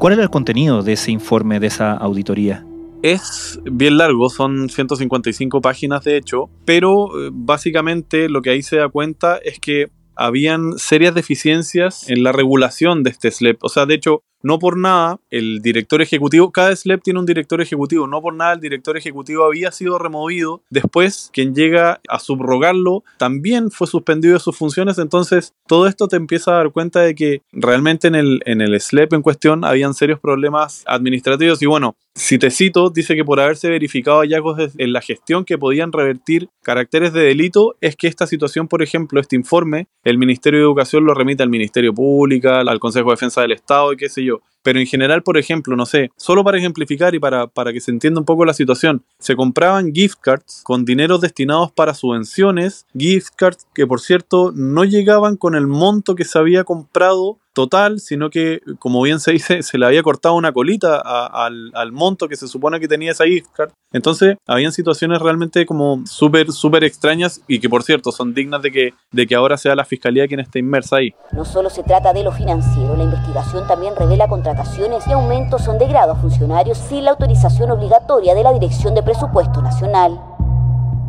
¿Cuál 0.00 0.14
era 0.14 0.24
el 0.24 0.30
contenido 0.30 0.82
de 0.82 0.94
ese 0.94 1.12
informe, 1.12 1.60
de 1.60 1.68
esa 1.68 1.92
auditoría? 1.92 2.66
Es 3.02 3.60
bien 3.64 3.98
largo, 3.98 4.30
son 4.30 4.68
155 4.68 5.60
páginas 5.60 6.04
de 6.04 6.16
hecho, 6.16 6.48
pero 6.64 7.08
eh, 7.18 7.30
básicamente 7.32 8.28
lo 8.28 8.42
que 8.42 8.50
ahí 8.50 8.62
se 8.62 8.76
da 8.76 8.88
cuenta 8.88 9.38
es 9.38 9.58
que 9.58 9.90
habían 10.14 10.78
serias 10.78 11.12
deficiencias 11.12 12.08
en 12.08 12.22
la 12.22 12.30
regulación 12.30 13.02
de 13.02 13.10
este 13.10 13.32
SLEP. 13.32 13.58
O 13.64 13.68
sea, 13.68 13.86
de 13.86 13.94
hecho, 13.94 14.22
no 14.42 14.58
por 14.58 14.76
nada, 14.76 15.18
el 15.30 15.60
director 15.60 16.02
ejecutivo, 16.02 16.50
cada 16.50 16.74
SLEP 16.74 17.02
tiene 17.02 17.20
un 17.20 17.26
director 17.26 17.60
ejecutivo, 17.60 18.06
no 18.06 18.20
por 18.20 18.34
nada 18.34 18.54
el 18.54 18.60
director 18.60 18.96
ejecutivo 18.96 19.44
había 19.44 19.72
sido 19.72 19.98
removido. 19.98 20.62
Después, 20.70 21.30
quien 21.32 21.54
llega 21.54 22.00
a 22.08 22.18
subrogarlo 22.18 23.04
también 23.18 23.70
fue 23.70 23.86
suspendido 23.86 24.34
de 24.34 24.40
sus 24.40 24.56
funciones. 24.56 24.98
Entonces, 24.98 25.54
todo 25.66 25.86
esto 25.86 26.08
te 26.08 26.16
empieza 26.16 26.52
a 26.52 26.56
dar 26.56 26.72
cuenta 26.72 27.00
de 27.00 27.14
que 27.14 27.42
realmente 27.52 28.08
en 28.08 28.14
el, 28.14 28.40
en 28.44 28.60
el 28.60 28.78
SLEP 28.80 29.12
en 29.12 29.22
cuestión 29.22 29.64
habían 29.64 29.94
serios 29.94 30.20
problemas 30.20 30.82
administrativos. 30.86 31.62
Y 31.62 31.66
bueno, 31.66 31.96
si 32.14 32.38
te 32.38 32.50
cito, 32.50 32.90
dice 32.90 33.16
que 33.16 33.24
por 33.24 33.40
haberse 33.40 33.70
verificado 33.70 34.20
hallazgos 34.20 34.72
en 34.76 34.92
la 34.92 35.00
gestión 35.00 35.44
que 35.44 35.56
podían 35.56 35.92
revertir 35.92 36.50
caracteres 36.62 37.12
de 37.12 37.22
delito, 37.22 37.74
es 37.80 37.96
que 37.96 38.06
esta 38.06 38.26
situación, 38.26 38.68
por 38.68 38.82
ejemplo, 38.82 39.20
este 39.20 39.36
informe, 39.36 39.86
el 40.04 40.18
Ministerio 40.18 40.60
de 40.60 40.64
Educación 40.64 41.04
lo 41.04 41.14
remite 41.14 41.42
al 41.42 41.48
Ministerio 41.48 41.94
Público, 41.94 42.50
al 42.50 42.80
Consejo 42.80 43.10
de 43.10 43.14
Defensa 43.14 43.40
del 43.40 43.52
Estado 43.52 43.92
y 43.92 43.96
qué 43.96 44.08
sé 44.08 44.24
yo. 44.24 44.31
Pero 44.62 44.78
en 44.78 44.86
general, 44.86 45.22
por 45.22 45.36
ejemplo, 45.36 45.76
no 45.76 45.86
sé, 45.86 46.10
solo 46.16 46.44
para 46.44 46.58
ejemplificar 46.58 47.14
y 47.14 47.18
para, 47.18 47.48
para 47.48 47.72
que 47.72 47.80
se 47.80 47.90
entienda 47.90 48.20
un 48.20 48.26
poco 48.26 48.44
la 48.44 48.54
situación, 48.54 49.04
se 49.18 49.34
compraban 49.34 49.92
gift 49.92 50.18
cards 50.20 50.62
con 50.64 50.84
dineros 50.84 51.20
destinados 51.20 51.72
para 51.72 51.94
subvenciones, 51.94 52.86
gift 52.96 53.34
cards 53.36 53.66
que 53.74 53.86
por 53.86 54.00
cierto 54.00 54.52
no 54.54 54.84
llegaban 54.84 55.36
con 55.36 55.56
el 55.56 55.66
monto 55.66 56.14
que 56.14 56.24
se 56.24 56.38
había 56.38 56.64
comprado 56.64 57.38
total, 57.52 58.00
sino 58.00 58.30
que, 58.30 58.60
como 58.78 59.02
bien 59.02 59.20
se 59.20 59.32
dice, 59.32 59.62
se 59.62 59.78
le 59.78 59.86
había 59.86 60.02
cortado 60.02 60.34
una 60.34 60.52
colita 60.52 61.00
al, 61.00 61.92
monto 61.92 62.28
que 62.28 62.36
se 62.36 62.48
supone 62.48 62.80
que 62.80 62.88
tenía 62.88 63.12
esa 63.12 63.24
gift 63.24 63.50
card. 63.52 63.70
Entonces, 63.92 64.36
habían 64.46 64.72
situaciones 64.72 65.20
realmente 65.20 65.66
como 65.66 66.02
súper, 66.06 66.50
súper 66.50 66.84
extrañas 66.84 67.42
y 67.46 67.60
que, 67.60 67.68
por 67.68 67.82
cierto, 67.82 68.10
son 68.10 68.32
dignas 68.32 68.62
de 68.62 68.72
que, 68.72 68.94
de 69.10 69.26
que 69.26 69.34
ahora 69.34 69.58
sea 69.58 69.74
la 69.74 69.84
fiscalía 69.84 70.26
quien 70.26 70.40
esté 70.40 70.58
inmersa 70.58 70.96
ahí. 70.96 71.14
No 71.32 71.44
solo 71.44 71.68
se 71.68 71.82
trata 71.82 72.12
de 72.12 72.24
lo 72.24 72.32
financiero, 72.32 72.96
la 72.96 73.04
investigación 73.04 73.66
también 73.66 73.94
revela 73.96 74.28
contrataciones 74.28 75.06
y 75.06 75.12
aumentos 75.12 75.62
son 75.62 75.78
de 75.78 75.86
grado 75.88 76.12
a 76.12 76.16
funcionarios 76.16 76.78
sin 76.78 77.04
la 77.04 77.10
autorización 77.10 77.70
obligatoria 77.70 78.34
de 78.34 78.42
la 78.42 78.52
Dirección 78.52 78.94
de 78.94 79.02
Presupuesto 79.02 79.60
Nacional. 79.60 80.18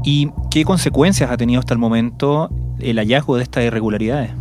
¿Y 0.03 0.31
qué 0.51 0.65
consecuencias 0.65 1.31
ha 1.31 1.37
tenido 1.37 1.59
hasta 1.59 1.73
el 1.73 1.79
momento 1.79 2.49
el 2.79 2.97
hallazgo 2.97 3.37
de 3.37 3.43
estas 3.43 3.63
irregularidades? 3.63 4.31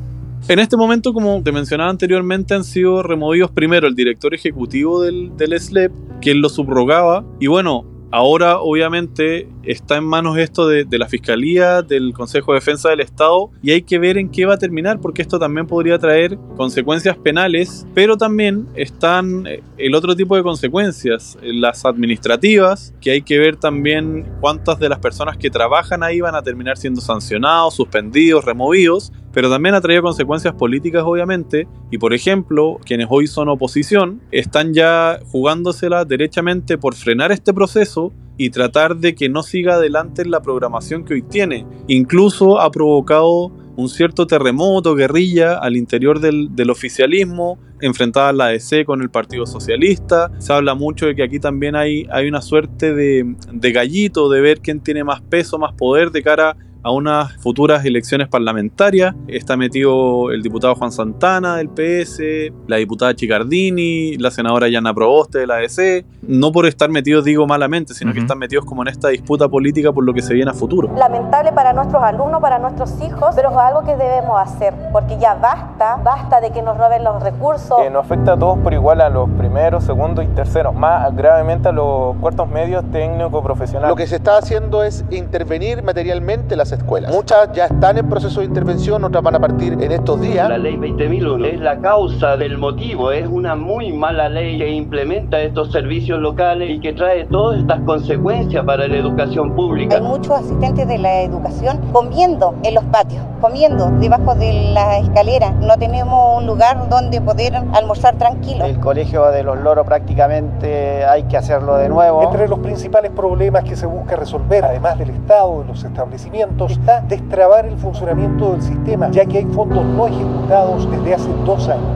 En 0.48 0.58
este 0.58 0.76
momento, 0.76 1.12
como 1.12 1.40
te 1.42 1.52
mencionaba 1.52 1.90
anteriormente, 1.90 2.54
han 2.54 2.64
sido 2.64 3.02
removidos 3.02 3.50
primero 3.50 3.86
el 3.86 3.94
director 3.94 4.34
ejecutivo 4.34 5.02
del, 5.02 5.36
del 5.36 5.58
SLEP, 5.58 5.92
quien 6.20 6.42
lo 6.42 6.48
subrogaba, 6.48 7.24
y 7.38 7.46
bueno, 7.46 7.86
Ahora, 8.14 8.60
obviamente, 8.60 9.48
está 9.62 9.96
en 9.96 10.04
manos 10.04 10.36
esto 10.36 10.68
de, 10.68 10.86
la 10.98 11.08
Fiscalía, 11.08 11.80
del 11.80 12.12
Consejo 12.12 12.52
de 12.52 12.58
Defensa 12.58 12.90
del 12.90 13.00
Estado, 13.00 13.50
y 13.62 13.70
hay 13.70 13.80
que 13.84 13.98
ver 13.98 14.18
en 14.18 14.28
qué 14.28 14.44
va 14.44 14.54
a 14.54 14.58
terminar, 14.58 15.00
porque 15.00 15.22
esto 15.22 15.38
también 15.38 15.66
podría 15.66 15.98
traer 15.98 16.36
consecuencias 16.54 17.16
penales, 17.16 17.86
pero 17.94 18.18
también 18.18 18.68
están 18.74 19.46
eh, 19.46 19.62
el 19.78 19.94
otro 19.94 20.14
tipo 20.14 20.36
de 20.36 20.42
consecuencias, 20.42 21.38
las 21.40 21.86
administrativas, 21.86 22.92
que 23.00 23.12
hay 23.12 23.22
que 23.22 23.38
ver 23.38 23.56
también 23.56 24.30
cuántas 24.42 24.78
de 24.78 24.90
las 24.90 24.98
personas 24.98 25.38
que 25.38 25.48
trabajan 25.48 26.02
ahí 26.02 26.20
van 26.20 26.34
a 26.34 26.42
terminar 26.42 26.76
siendo 26.76 27.00
sancionados, 27.00 27.76
suspendidos, 27.76 28.44
removidos, 28.44 29.10
pero 29.32 29.50
también 29.50 29.74
ha 29.74 29.80
traído 29.80 30.02
consecuencias 30.02 30.54
políticas, 30.54 31.02
obviamente, 31.04 31.66
y 31.90 31.98
por 31.98 32.14
ejemplo, 32.14 32.78
quienes 32.84 33.06
hoy 33.10 33.26
son 33.26 33.48
oposición 33.48 34.20
están 34.30 34.74
ya 34.74 35.20
jugándosela 35.30 36.04
derechamente 36.04 36.78
por 36.78 36.94
frenar 36.94 37.32
este 37.32 37.52
proceso 37.52 38.12
y 38.36 38.50
tratar 38.50 38.96
de 38.96 39.14
que 39.14 39.28
no 39.28 39.42
siga 39.42 39.74
adelante 39.74 40.24
la 40.24 40.40
programación 40.40 41.04
que 41.04 41.14
hoy 41.14 41.22
tiene. 41.22 41.66
Incluso 41.86 42.60
ha 42.60 42.70
provocado 42.70 43.52
un 43.76 43.88
cierto 43.88 44.26
terremoto, 44.26 44.94
guerrilla 44.94 45.58
al 45.58 45.76
interior 45.76 46.20
del, 46.20 46.54
del 46.54 46.70
oficialismo, 46.70 47.58
enfrentada 47.80 48.32
la 48.32 48.46
ADC 48.46 48.84
con 48.84 49.02
el 49.02 49.10
Partido 49.10 49.46
Socialista. 49.46 50.30
Se 50.38 50.52
habla 50.52 50.74
mucho 50.74 51.06
de 51.06 51.14
que 51.14 51.22
aquí 51.22 51.40
también 51.40 51.74
hay, 51.74 52.06
hay 52.10 52.28
una 52.28 52.42
suerte 52.42 52.94
de, 52.94 53.34
de 53.52 53.72
gallito, 53.72 54.28
de 54.28 54.40
ver 54.40 54.60
quién 54.60 54.80
tiene 54.80 55.04
más 55.04 55.20
peso, 55.22 55.58
más 55.58 55.72
poder 55.74 56.10
de 56.10 56.22
cara 56.22 56.50
a 56.50 56.56
unas 56.90 57.36
futuras 57.36 57.84
elecciones 57.84 58.28
parlamentarias. 58.28 59.14
Está 59.28 59.56
metido 59.56 60.30
el 60.30 60.42
diputado 60.42 60.74
Juan 60.74 60.92
Santana 60.92 61.56
del 61.56 61.68
PS, 61.68 62.52
la 62.66 62.76
diputada 62.76 63.14
Chicardini, 63.14 64.16
la 64.16 64.30
senadora 64.30 64.68
Yana 64.68 64.92
Proboste 64.92 65.38
de 65.38 65.46
la 65.46 65.56
ADC. 65.56 66.04
No 66.22 66.52
por 66.52 66.66
estar 66.66 66.90
metidos, 66.90 67.24
digo 67.24 67.46
malamente, 67.46 67.94
sino 67.94 68.12
que 68.12 68.20
están 68.20 68.38
metidos 68.38 68.64
como 68.64 68.82
en 68.82 68.88
esta 68.88 69.08
disputa 69.08 69.48
política 69.48 69.92
por 69.92 70.04
lo 70.04 70.12
que 70.12 70.22
se 70.22 70.34
viene 70.34 70.50
a 70.50 70.54
futuro. 70.54 70.90
Lamentable 70.96 71.52
para 71.52 71.72
nuestros 71.72 72.02
alumnos, 72.02 72.40
para 72.40 72.58
nuestros 72.58 73.00
hijos, 73.02 73.34
pero 73.34 73.50
es 73.50 73.56
algo 73.56 73.84
que 73.84 73.96
debemos 73.96 74.40
hacer, 74.40 74.74
porque 74.92 75.18
ya 75.18 75.34
basta, 75.34 75.96
basta 76.02 76.40
de 76.40 76.50
que 76.50 76.62
nos 76.62 76.76
roben 76.78 77.04
los 77.04 77.22
recursos. 77.22 77.78
Que 77.78 77.90
nos 77.90 78.04
afecta 78.04 78.32
a 78.32 78.38
todos 78.38 78.58
por 78.58 78.72
igual, 78.72 79.00
a 79.00 79.08
los 79.08 79.28
primeros, 79.30 79.84
segundos 79.84 80.24
y 80.24 80.28
terceros, 80.28 80.74
más 80.74 81.14
gravemente 81.14 81.68
a 81.68 81.72
los 81.72 82.16
cuartos 82.16 82.48
medios 82.48 82.84
técnicos 82.90 83.42
profesionales. 83.42 83.90
Lo 83.90 83.96
que 83.96 84.06
se 84.06 84.16
está 84.16 84.38
haciendo 84.38 84.82
es 84.82 85.04
intervenir 85.10 85.82
materialmente 85.82 86.56
las 86.56 86.71
escuelas. 86.72 87.12
Muchas 87.12 87.52
ya 87.52 87.66
están 87.66 87.98
en 87.98 88.08
proceso 88.08 88.40
de 88.40 88.46
intervención, 88.46 89.04
otras 89.04 89.22
van 89.22 89.36
a 89.36 89.40
partir 89.40 89.74
en 89.74 89.92
estos 89.92 90.20
días. 90.20 90.48
La 90.48 90.58
ley 90.58 90.76
20.001 90.76 91.46
es 91.46 91.60
la 91.60 91.78
causa 91.78 92.36
del 92.36 92.58
motivo, 92.58 93.10
es 93.12 93.26
una 93.26 93.54
muy 93.54 93.92
mala 93.92 94.28
ley 94.28 94.58
que 94.58 94.68
implementa 94.70 95.40
estos 95.40 95.72
servicios 95.72 96.18
locales 96.20 96.70
y 96.70 96.80
que 96.80 96.92
trae 96.92 97.24
todas 97.26 97.60
estas 97.60 97.80
consecuencias 97.80 98.64
para 98.64 98.86
la 98.88 98.96
educación 98.96 99.54
pública. 99.54 99.96
Hay 99.96 100.02
muchos 100.02 100.32
asistentes 100.32 100.86
de 100.88 100.98
la 100.98 101.22
educación 101.22 101.80
comiendo 101.92 102.54
en 102.62 102.74
los 102.74 102.84
patios, 102.84 103.22
comiendo 103.40 103.90
debajo 104.00 104.34
de 104.34 104.72
la 104.72 104.98
escalera. 104.98 105.50
No 105.50 105.76
tenemos 105.76 106.38
un 106.38 106.46
lugar 106.46 106.88
donde 106.88 107.20
poder 107.20 107.54
almorzar 107.72 108.16
tranquilo. 108.16 108.64
El 108.64 108.78
colegio 108.78 109.30
de 109.30 109.42
los 109.42 109.58
loros 109.58 109.86
prácticamente 109.86 111.04
hay 111.04 111.24
que 111.24 111.36
hacerlo 111.36 111.76
de 111.76 111.88
nuevo. 111.88 112.22
Entre 112.22 112.48
los 112.48 112.58
principales 112.60 113.10
problemas 113.10 113.64
que 113.64 113.76
se 113.76 113.86
busca 113.86 114.16
resolver, 114.16 114.64
además 114.64 114.98
del 114.98 115.10
Estado, 115.10 115.60
de 115.60 115.66
los 115.66 115.82
establecimientos, 115.82 116.61
está 116.66 117.00
destrabar 117.02 117.66
el 117.66 117.76
funcionamiento 117.78 118.52
del 118.52 118.62
sistema, 118.62 119.10
ya 119.10 119.24
que 119.24 119.38
hay 119.38 119.46
fondos 119.46 119.84
no 119.84 120.06
ejecutados 120.06 120.90
desde 120.90 121.14
hace 121.14 121.28
dos 121.44 121.68
años. 121.68 121.86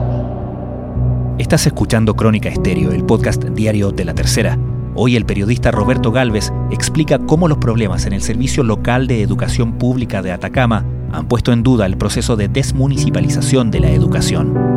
Estás 1.37 1.67
escuchando 1.67 2.15
Crónica 2.15 2.49
Estéreo, 2.49 2.91
el 2.91 3.03
podcast 3.03 3.43
diario 3.43 3.91
de 3.91 4.05
la 4.05 4.13
tercera. 4.13 4.57
Hoy 4.95 5.15
el 5.15 5.25
periodista 5.25 5.69
Roberto 5.69 6.11
Galvez 6.11 6.51
explica 6.71 7.19
cómo 7.19 7.47
los 7.47 7.59
problemas 7.59 8.07
en 8.07 8.13
el 8.13 8.23
Servicio 8.23 8.63
Local 8.63 9.05
de 9.05 9.21
Educación 9.21 9.73
Pública 9.73 10.23
de 10.23 10.31
Atacama 10.31 10.83
han 11.11 11.27
puesto 11.27 11.53
en 11.53 11.61
duda 11.61 11.85
el 11.85 11.97
proceso 11.97 12.35
de 12.35 12.47
desmunicipalización 12.47 13.69
de 13.69 13.79
la 13.79 13.91
educación. 13.91 14.76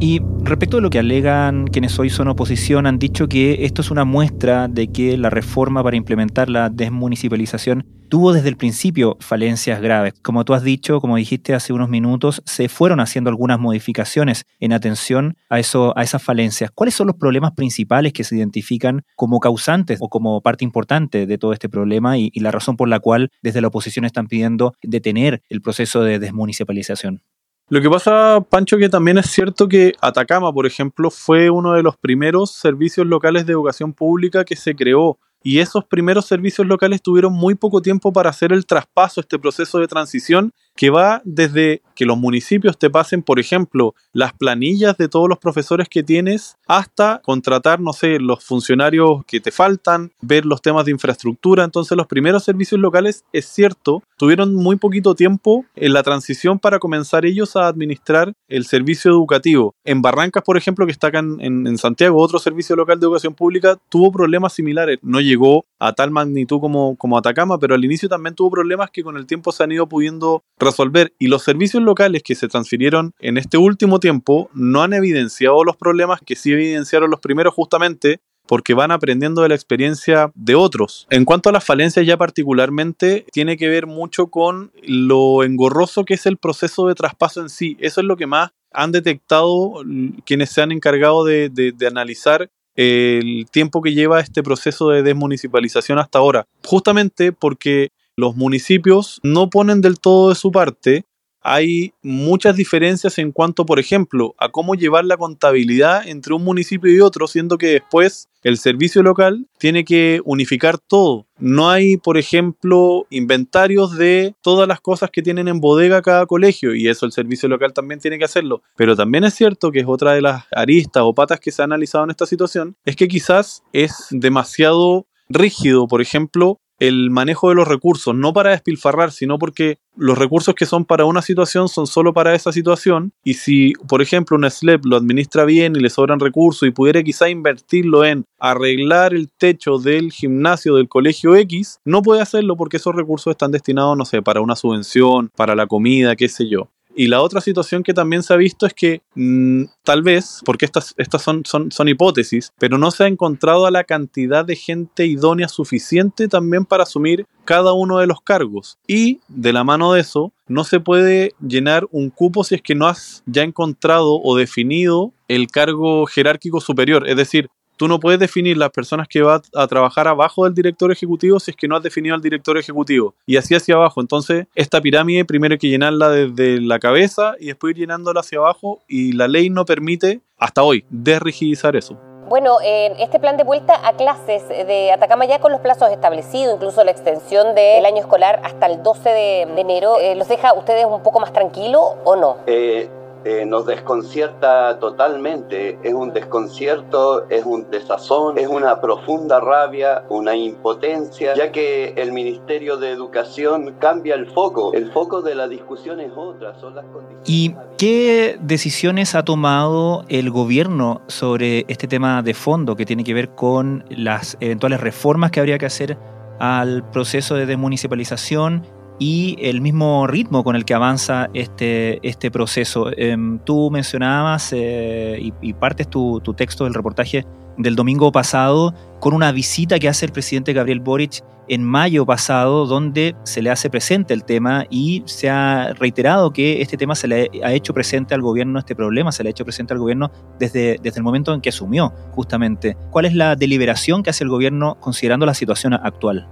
Y 0.00 0.20
respecto 0.44 0.78
a 0.78 0.80
lo 0.80 0.90
que 0.90 1.00
alegan 1.00 1.66
quienes 1.66 1.98
hoy 1.98 2.08
son 2.08 2.28
oposición, 2.28 2.86
han 2.86 3.00
dicho 3.00 3.28
que 3.28 3.64
esto 3.64 3.82
es 3.82 3.90
una 3.90 4.04
muestra 4.04 4.68
de 4.68 4.92
que 4.92 5.18
la 5.18 5.28
reforma 5.28 5.82
para 5.82 5.96
implementar 5.96 6.48
la 6.48 6.70
desmunicipalización 6.70 7.84
tuvo 8.08 8.32
desde 8.32 8.48
el 8.48 8.56
principio 8.56 9.16
falencias 9.18 9.82
graves. 9.82 10.14
Como 10.22 10.44
tú 10.44 10.54
has 10.54 10.62
dicho, 10.62 11.00
como 11.00 11.16
dijiste 11.16 11.52
hace 11.52 11.72
unos 11.72 11.88
minutos, 11.88 12.42
se 12.46 12.68
fueron 12.68 13.00
haciendo 13.00 13.28
algunas 13.28 13.58
modificaciones 13.58 14.46
en 14.60 14.72
atención 14.72 15.36
a, 15.50 15.58
eso, 15.58 15.92
a 15.98 16.04
esas 16.04 16.22
falencias. 16.22 16.70
¿Cuáles 16.70 16.94
son 16.94 17.08
los 17.08 17.16
problemas 17.16 17.52
principales 17.56 18.12
que 18.12 18.22
se 18.22 18.36
identifican 18.36 19.02
como 19.16 19.40
causantes 19.40 19.98
o 20.00 20.08
como 20.08 20.40
parte 20.42 20.64
importante 20.64 21.26
de 21.26 21.38
todo 21.38 21.52
este 21.52 21.68
problema 21.68 22.18
y, 22.18 22.30
y 22.32 22.38
la 22.38 22.52
razón 22.52 22.76
por 22.76 22.88
la 22.88 23.00
cual 23.00 23.30
desde 23.42 23.60
la 23.60 23.66
oposición 23.66 24.04
están 24.04 24.28
pidiendo 24.28 24.74
detener 24.80 25.42
el 25.48 25.60
proceso 25.60 26.02
de 26.02 26.20
desmunicipalización? 26.20 27.22
Lo 27.70 27.82
que 27.82 27.90
pasa, 27.90 28.40
Pancho, 28.48 28.78
que 28.78 28.88
también 28.88 29.18
es 29.18 29.26
cierto 29.26 29.68
que 29.68 29.92
Atacama, 30.00 30.50
por 30.50 30.64
ejemplo, 30.64 31.10
fue 31.10 31.50
uno 31.50 31.74
de 31.74 31.82
los 31.82 31.98
primeros 31.98 32.52
servicios 32.52 33.06
locales 33.06 33.44
de 33.44 33.52
educación 33.52 33.92
pública 33.92 34.42
que 34.46 34.56
se 34.56 34.74
creó. 34.74 35.18
Y 35.42 35.58
esos 35.58 35.84
primeros 35.84 36.24
servicios 36.24 36.66
locales 36.66 37.02
tuvieron 37.02 37.34
muy 37.34 37.54
poco 37.54 37.82
tiempo 37.82 38.10
para 38.10 38.30
hacer 38.30 38.54
el 38.54 38.64
traspaso, 38.64 39.20
este 39.20 39.38
proceso 39.38 39.78
de 39.78 39.86
transición 39.86 40.52
que 40.78 40.90
va 40.90 41.20
desde 41.24 41.82
que 41.96 42.06
los 42.06 42.16
municipios 42.16 42.78
te 42.78 42.88
pasen, 42.88 43.24
por 43.24 43.40
ejemplo, 43.40 43.96
las 44.12 44.32
planillas 44.32 44.96
de 44.96 45.08
todos 45.08 45.28
los 45.28 45.38
profesores 45.38 45.88
que 45.88 46.04
tienes, 46.04 46.56
hasta 46.68 47.20
contratar, 47.24 47.80
no 47.80 47.92
sé, 47.92 48.20
los 48.20 48.44
funcionarios 48.44 49.24
que 49.26 49.40
te 49.40 49.50
faltan, 49.50 50.12
ver 50.20 50.46
los 50.46 50.62
temas 50.62 50.84
de 50.84 50.92
infraestructura. 50.92 51.64
Entonces 51.64 51.96
los 51.96 52.06
primeros 52.06 52.44
servicios 52.44 52.80
locales, 52.80 53.24
es 53.32 53.46
cierto, 53.46 54.04
tuvieron 54.16 54.54
muy 54.54 54.76
poquito 54.76 55.16
tiempo 55.16 55.64
en 55.74 55.92
la 55.92 56.04
transición 56.04 56.60
para 56.60 56.78
comenzar 56.78 57.26
ellos 57.26 57.56
a 57.56 57.66
administrar 57.66 58.32
el 58.46 58.64
servicio 58.64 59.10
educativo. 59.10 59.74
En 59.84 60.00
Barrancas, 60.00 60.44
por 60.44 60.56
ejemplo, 60.56 60.86
que 60.86 60.92
está 60.92 61.08
acá 61.08 61.18
en, 61.18 61.40
en 61.40 61.78
Santiago, 61.78 62.22
otro 62.22 62.38
servicio 62.38 62.76
local 62.76 63.00
de 63.00 63.06
educación 63.06 63.34
pública, 63.34 63.76
tuvo 63.88 64.12
problemas 64.12 64.52
similares. 64.52 65.00
No 65.02 65.20
llegó 65.20 65.66
a 65.80 65.92
tal 65.92 66.12
magnitud 66.12 66.60
como, 66.60 66.94
como 66.96 67.18
Atacama, 67.18 67.58
pero 67.58 67.74
al 67.74 67.84
inicio 67.84 68.08
también 68.08 68.36
tuvo 68.36 68.52
problemas 68.52 68.90
que 68.92 69.02
con 69.02 69.16
el 69.16 69.26
tiempo 69.26 69.50
se 69.50 69.64
han 69.64 69.72
ido 69.72 69.88
pudiendo 69.88 70.44
resolver. 70.68 71.14
Y 71.18 71.28
los 71.28 71.42
servicios 71.42 71.82
locales 71.82 72.22
que 72.22 72.34
se 72.34 72.48
transfirieron 72.48 73.12
en 73.18 73.36
este 73.36 73.58
último 73.58 74.00
tiempo 74.00 74.50
no 74.54 74.82
han 74.82 74.92
evidenciado 74.92 75.64
los 75.64 75.76
problemas 75.76 76.20
que 76.24 76.36
sí 76.36 76.52
evidenciaron 76.52 77.10
los 77.10 77.20
primeros 77.20 77.54
justamente 77.54 78.20
porque 78.48 78.74
van 78.74 78.90
aprendiendo 78.90 79.42
de 79.42 79.50
la 79.50 79.54
experiencia 79.54 80.32
de 80.34 80.54
otros. 80.54 81.06
En 81.10 81.24
cuanto 81.24 81.50
a 81.50 81.52
las 81.52 81.64
falencias 81.64 82.06
ya 82.06 82.16
particularmente, 82.16 83.26
tiene 83.30 83.56
que 83.56 83.68
ver 83.68 83.86
mucho 83.86 84.28
con 84.28 84.72
lo 84.82 85.44
engorroso 85.44 86.04
que 86.04 86.14
es 86.14 86.26
el 86.26 86.38
proceso 86.38 86.88
de 86.88 86.94
traspaso 86.94 87.42
en 87.42 87.50
sí. 87.50 87.76
Eso 87.78 88.00
es 88.00 88.06
lo 88.06 88.16
que 88.16 88.26
más 88.26 88.50
han 88.72 88.90
detectado 88.90 89.82
quienes 90.24 90.50
se 90.50 90.62
han 90.62 90.72
encargado 90.72 91.24
de, 91.24 91.74
analizar 91.86 92.50
el 92.74 93.46
tiempo 93.50 93.82
que 93.82 93.92
lleva 93.92 94.20
este 94.20 94.42
proceso 94.42 94.88
de 94.90 95.02
desmunicipalización 95.02 95.98
hasta 95.98 96.18
ahora. 96.18 96.46
Justamente 96.64 97.32
porque 97.32 97.90
los 98.18 98.34
municipios 98.34 99.20
no 99.22 99.48
ponen 99.48 99.80
del 99.80 100.00
todo 100.00 100.30
de 100.30 100.34
su 100.34 100.50
parte 100.50 101.04
hay 101.40 101.92
muchas 102.02 102.56
diferencias 102.56 103.16
en 103.18 103.30
cuanto, 103.30 103.64
por 103.64 103.78
ejemplo, 103.78 104.34
a 104.38 104.48
cómo 104.50 104.74
llevar 104.74 105.04
la 105.04 105.16
contabilidad 105.16 106.06
entre 106.06 106.34
un 106.34 106.42
municipio 106.42 106.92
y 106.92 107.00
otro, 107.00 107.28
siendo 107.28 107.56
que 107.56 107.68
después 107.68 108.28
el 108.42 108.58
servicio 108.58 109.04
local 109.04 109.46
tiene 109.56 109.84
que 109.84 110.20
unificar 110.24 110.78
todo. 110.78 111.26
No 111.38 111.70
hay, 111.70 111.96
por 111.96 112.18
ejemplo, 112.18 113.06
inventarios 113.08 113.96
de 113.96 114.34
todas 114.42 114.66
las 114.66 114.80
cosas 114.80 115.10
que 115.10 115.22
tienen 115.22 115.46
en 115.46 115.60
bodega 115.60 116.02
cada 116.02 116.26
colegio 116.26 116.74
y 116.74 116.88
eso 116.88 117.06
el 117.06 117.12
servicio 117.12 117.48
local 117.48 117.72
también 117.72 118.00
tiene 118.00 118.18
que 118.18 118.24
hacerlo. 118.24 118.62
Pero 118.76 118.96
también 118.96 119.22
es 119.22 119.34
cierto 119.34 119.70
que 119.70 119.78
es 119.78 119.86
otra 119.86 120.12
de 120.12 120.22
las 120.22 120.44
aristas 120.50 121.04
o 121.06 121.14
patas 121.14 121.40
que 121.40 121.52
se 121.52 121.62
ha 121.62 121.66
analizado 121.66 122.04
en 122.04 122.10
esta 122.10 122.26
situación, 122.26 122.76
es 122.84 122.96
que 122.96 123.08
quizás 123.08 123.62
es 123.72 124.08
demasiado 124.10 125.06
rígido, 125.28 125.86
por 125.86 126.02
ejemplo, 126.02 126.60
el 126.78 127.10
manejo 127.10 127.48
de 127.48 127.56
los 127.56 127.66
recursos, 127.66 128.14
no 128.14 128.32
para 128.32 128.50
despilfarrar, 128.50 129.12
sino 129.12 129.38
porque 129.38 129.78
los 129.96 130.16
recursos 130.16 130.54
que 130.54 130.66
son 130.66 130.84
para 130.84 131.04
una 131.04 131.22
situación 131.22 131.68
son 131.68 131.86
solo 131.86 132.12
para 132.12 132.34
esa 132.34 132.52
situación. 132.52 133.12
Y 133.24 133.34
si, 133.34 133.72
por 133.88 134.00
ejemplo, 134.00 134.36
un 134.36 134.48
SLEP 134.48 134.84
lo 134.84 134.96
administra 134.96 135.44
bien 135.44 135.74
y 135.76 135.80
le 135.80 135.90
sobran 135.90 136.20
recursos 136.20 136.68
y 136.68 136.72
pudiera 136.72 137.02
quizá 137.02 137.28
invertirlo 137.28 138.04
en 138.04 138.24
arreglar 138.38 139.12
el 139.14 139.28
techo 139.28 139.78
del 139.78 140.12
gimnasio 140.12 140.76
del 140.76 140.88
colegio 140.88 141.34
X, 141.34 141.80
no 141.84 142.02
puede 142.02 142.22
hacerlo 142.22 142.56
porque 142.56 142.76
esos 142.76 142.94
recursos 142.94 143.32
están 143.32 143.50
destinados, 143.50 143.96
no 143.96 144.04
sé, 144.04 144.22
para 144.22 144.40
una 144.40 144.56
subvención, 144.56 145.30
para 145.36 145.54
la 145.54 145.66
comida, 145.66 146.14
qué 146.16 146.28
sé 146.28 146.48
yo. 146.48 146.70
Y 146.98 147.06
la 147.06 147.22
otra 147.22 147.40
situación 147.40 147.84
que 147.84 147.94
también 147.94 148.24
se 148.24 148.34
ha 148.34 148.36
visto 148.36 148.66
es 148.66 148.74
que 148.74 149.02
mmm, 149.14 149.66
tal 149.84 150.02
vez, 150.02 150.40
porque 150.44 150.64
estas, 150.64 150.94
estas 150.96 151.22
son, 151.22 151.44
son, 151.46 151.70
son 151.70 151.86
hipótesis, 151.86 152.52
pero 152.58 152.76
no 152.76 152.90
se 152.90 153.04
ha 153.04 153.06
encontrado 153.06 153.66
a 153.66 153.70
la 153.70 153.84
cantidad 153.84 154.44
de 154.44 154.56
gente 154.56 155.06
idónea 155.06 155.46
suficiente 155.46 156.26
también 156.26 156.64
para 156.64 156.82
asumir 156.82 157.24
cada 157.44 157.72
uno 157.72 157.98
de 157.98 158.08
los 158.08 158.20
cargos. 158.20 158.78
Y 158.88 159.20
de 159.28 159.52
la 159.52 159.62
mano 159.62 159.92
de 159.92 160.00
eso, 160.00 160.32
no 160.48 160.64
se 160.64 160.80
puede 160.80 161.34
llenar 161.40 161.86
un 161.92 162.10
cupo 162.10 162.42
si 162.42 162.56
es 162.56 162.62
que 162.62 162.74
no 162.74 162.88
has 162.88 163.22
ya 163.26 163.44
encontrado 163.44 164.20
o 164.20 164.36
definido 164.36 165.12
el 165.28 165.46
cargo 165.46 166.04
jerárquico 166.06 166.60
superior. 166.60 167.08
Es 167.08 167.16
decir, 167.16 167.48
tú 167.78 167.88
no 167.88 167.98
puedes 167.98 168.20
definir 168.20 168.58
las 168.58 168.70
personas 168.70 169.08
que 169.08 169.22
van 169.22 169.40
a 169.54 169.66
trabajar 169.66 170.08
abajo 170.08 170.44
del 170.44 170.54
director 170.54 170.92
ejecutivo 170.92 171.40
si 171.40 171.52
es 171.52 171.56
que 171.56 171.68
no 171.68 171.76
has 171.76 171.82
definido 171.82 172.14
al 172.14 172.20
director 172.20 172.58
ejecutivo. 172.58 173.14
Y 173.24 173.36
así 173.36 173.54
hacia 173.54 173.76
abajo. 173.76 174.00
Entonces, 174.00 174.46
esta 174.54 174.80
pirámide 174.80 175.24
primero 175.24 175.54
hay 175.54 175.58
que 175.58 175.68
llenarla 175.68 176.10
desde 176.10 176.60
la 176.60 176.78
cabeza 176.78 177.34
y 177.40 177.46
después 177.46 177.70
ir 177.70 177.78
llenándola 177.78 178.20
hacia 178.20 178.38
abajo 178.38 178.82
y 178.88 179.12
la 179.12 179.28
ley 179.28 179.48
no 179.48 179.64
permite, 179.64 180.20
hasta 180.36 180.62
hoy, 180.62 180.84
desrigidizar 180.90 181.76
eso. 181.76 181.98
Bueno, 182.28 182.58
en 182.62 183.00
este 183.00 183.18
plan 183.18 183.38
de 183.38 183.44
vuelta 183.44 183.88
a 183.88 183.94
clases 183.94 184.46
de 184.48 184.92
Atacama 184.92 185.24
ya 185.24 185.38
con 185.38 185.50
los 185.50 185.62
plazos 185.62 185.90
establecidos, 185.90 186.56
incluso 186.56 186.84
la 186.84 186.90
extensión 186.90 187.54
del 187.54 187.86
año 187.86 188.00
escolar 188.00 188.42
hasta 188.44 188.66
el 188.66 188.82
12 188.82 189.08
de, 189.08 189.48
de 189.54 189.60
enero, 189.62 189.98
eh, 189.98 190.14
¿los 190.14 190.28
deja 190.28 190.52
ustedes 190.52 190.84
un 190.84 191.02
poco 191.02 191.20
más 191.20 191.32
tranquilos 191.32 191.82
o 192.04 192.16
no? 192.16 192.36
Eh, 192.46 192.90
eh, 193.24 193.44
nos 193.46 193.66
desconcierta 193.66 194.78
totalmente. 194.78 195.78
Es 195.82 195.94
un 195.94 196.12
desconcierto, 196.12 197.28
es 197.28 197.44
un 197.44 197.70
desazón, 197.70 198.38
es 198.38 198.48
una 198.48 198.80
profunda 198.80 199.40
rabia, 199.40 200.04
una 200.08 200.36
impotencia, 200.36 201.34
ya 201.34 201.52
que 201.52 201.94
el 201.96 202.12
Ministerio 202.12 202.76
de 202.76 202.90
Educación 202.90 203.76
cambia 203.78 204.14
el 204.14 204.26
foco. 204.26 204.72
El 204.72 204.90
foco 204.92 205.22
de 205.22 205.34
la 205.34 205.48
discusión 205.48 206.00
es 206.00 206.12
otra, 206.14 206.58
son 206.60 206.74
las 206.74 206.84
condiciones. 206.86 207.24
¿Y 207.26 207.54
qué 207.76 208.38
decisiones 208.40 209.14
ha 209.14 209.24
tomado 209.24 210.04
el 210.08 210.30
gobierno 210.30 211.02
sobre 211.06 211.64
este 211.68 211.88
tema 211.88 212.22
de 212.22 212.34
fondo 212.34 212.76
que 212.76 212.86
tiene 212.86 213.04
que 213.04 213.14
ver 213.14 213.30
con 213.30 213.84
las 213.90 214.36
eventuales 214.40 214.80
reformas 214.80 215.30
que 215.30 215.40
habría 215.40 215.58
que 215.58 215.66
hacer 215.66 215.98
al 216.38 216.88
proceso 216.90 217.34
de 217.34 217.46
desmunicipalización 217.46 218.77
y 218.98 219.36
el 219.40 219.60
mismo 219.60 220.06
ritmo 220.06 220.42
con 220.44 220.56
el 220.56 220.64
que 220.64 220.74
avanza 220.74 221.28
este, 221.34 221.98
este 222.06 222.30
proceso. 222.30 222.90
Em, 222.96 223.38
tú 223.38 223.70
mencionabas 223.70 224.52
eh, 224.52 225.18
y, 225.20 225.32
y, 225.40 225.52
partes 225.52 225.88
tu, 225.88 226.20
tu, 226.20 226.34
texto 226.34 226.64
del 226.64 226.74
reportaje 226.74 227.24
del 227.56 227.76
domingo 227.76 228.12
pasado 228.12 228.74
con 229.00 229.14
una 229.14 229.32
visita 229.32 229.78
que 229.78 229.88
hace 229.88 230.06
el 230.06 230.12
presidente 230.12 230.52
Gabriel 230.52 230.80
Boric 230.80 231.22
en 231.48 231.64
mayo 231.64 232.04
pasado, 232.04 232.66
donde 232.66 233.16
se 233.24 233.42
le 233.42 233.50
hace 233.50 233.70
presente 233.70 234.14
el 234.14 234.24
tema 234.24 234.66
y 234.70 235.02
se 235.06 235.30
ha 235.30 235.72
reiterado 235.74 236.32
que 236.32 236.60
este 236.60 236.76
tema 236.76 236.94
se 236.94 237.08
le 237.08 237.30
ha 237.42 237.52
hecho 237.52 237.72
presente 237.72 238.14
al 238.14 238.22
gobierno, 238.22 238.58
este 238.58 238.76
problema 238.76 239.12
se 239.12 239.22
le 239.22 239.30
ha 239.30 239.32
hecho 239.32 239.44
presente 239.44 239.72
al 239.72 239.80
gobierno 239.80 240.10
desde, 240.38 240.78
desde 240.82 240.98
el 240.98 241.04
momento 241.04 241.32
en 241.32 241.40
que 241.40 241.48
asumió, 241.48 241.92
justamente. 242.12 242.76
¿Cuál 242.90 243.06
es 243.06 243.14
la 243.14 243.34
deliberación 243.34 244.02
que 244.02 244.10
hace 244.10 244.24
el 244.24 244.30
gobierno 244.30 244.76
considerando 244.80 245.26
la 245.26 245.34
situación 245.34 245.74
actual? 245.74 246.28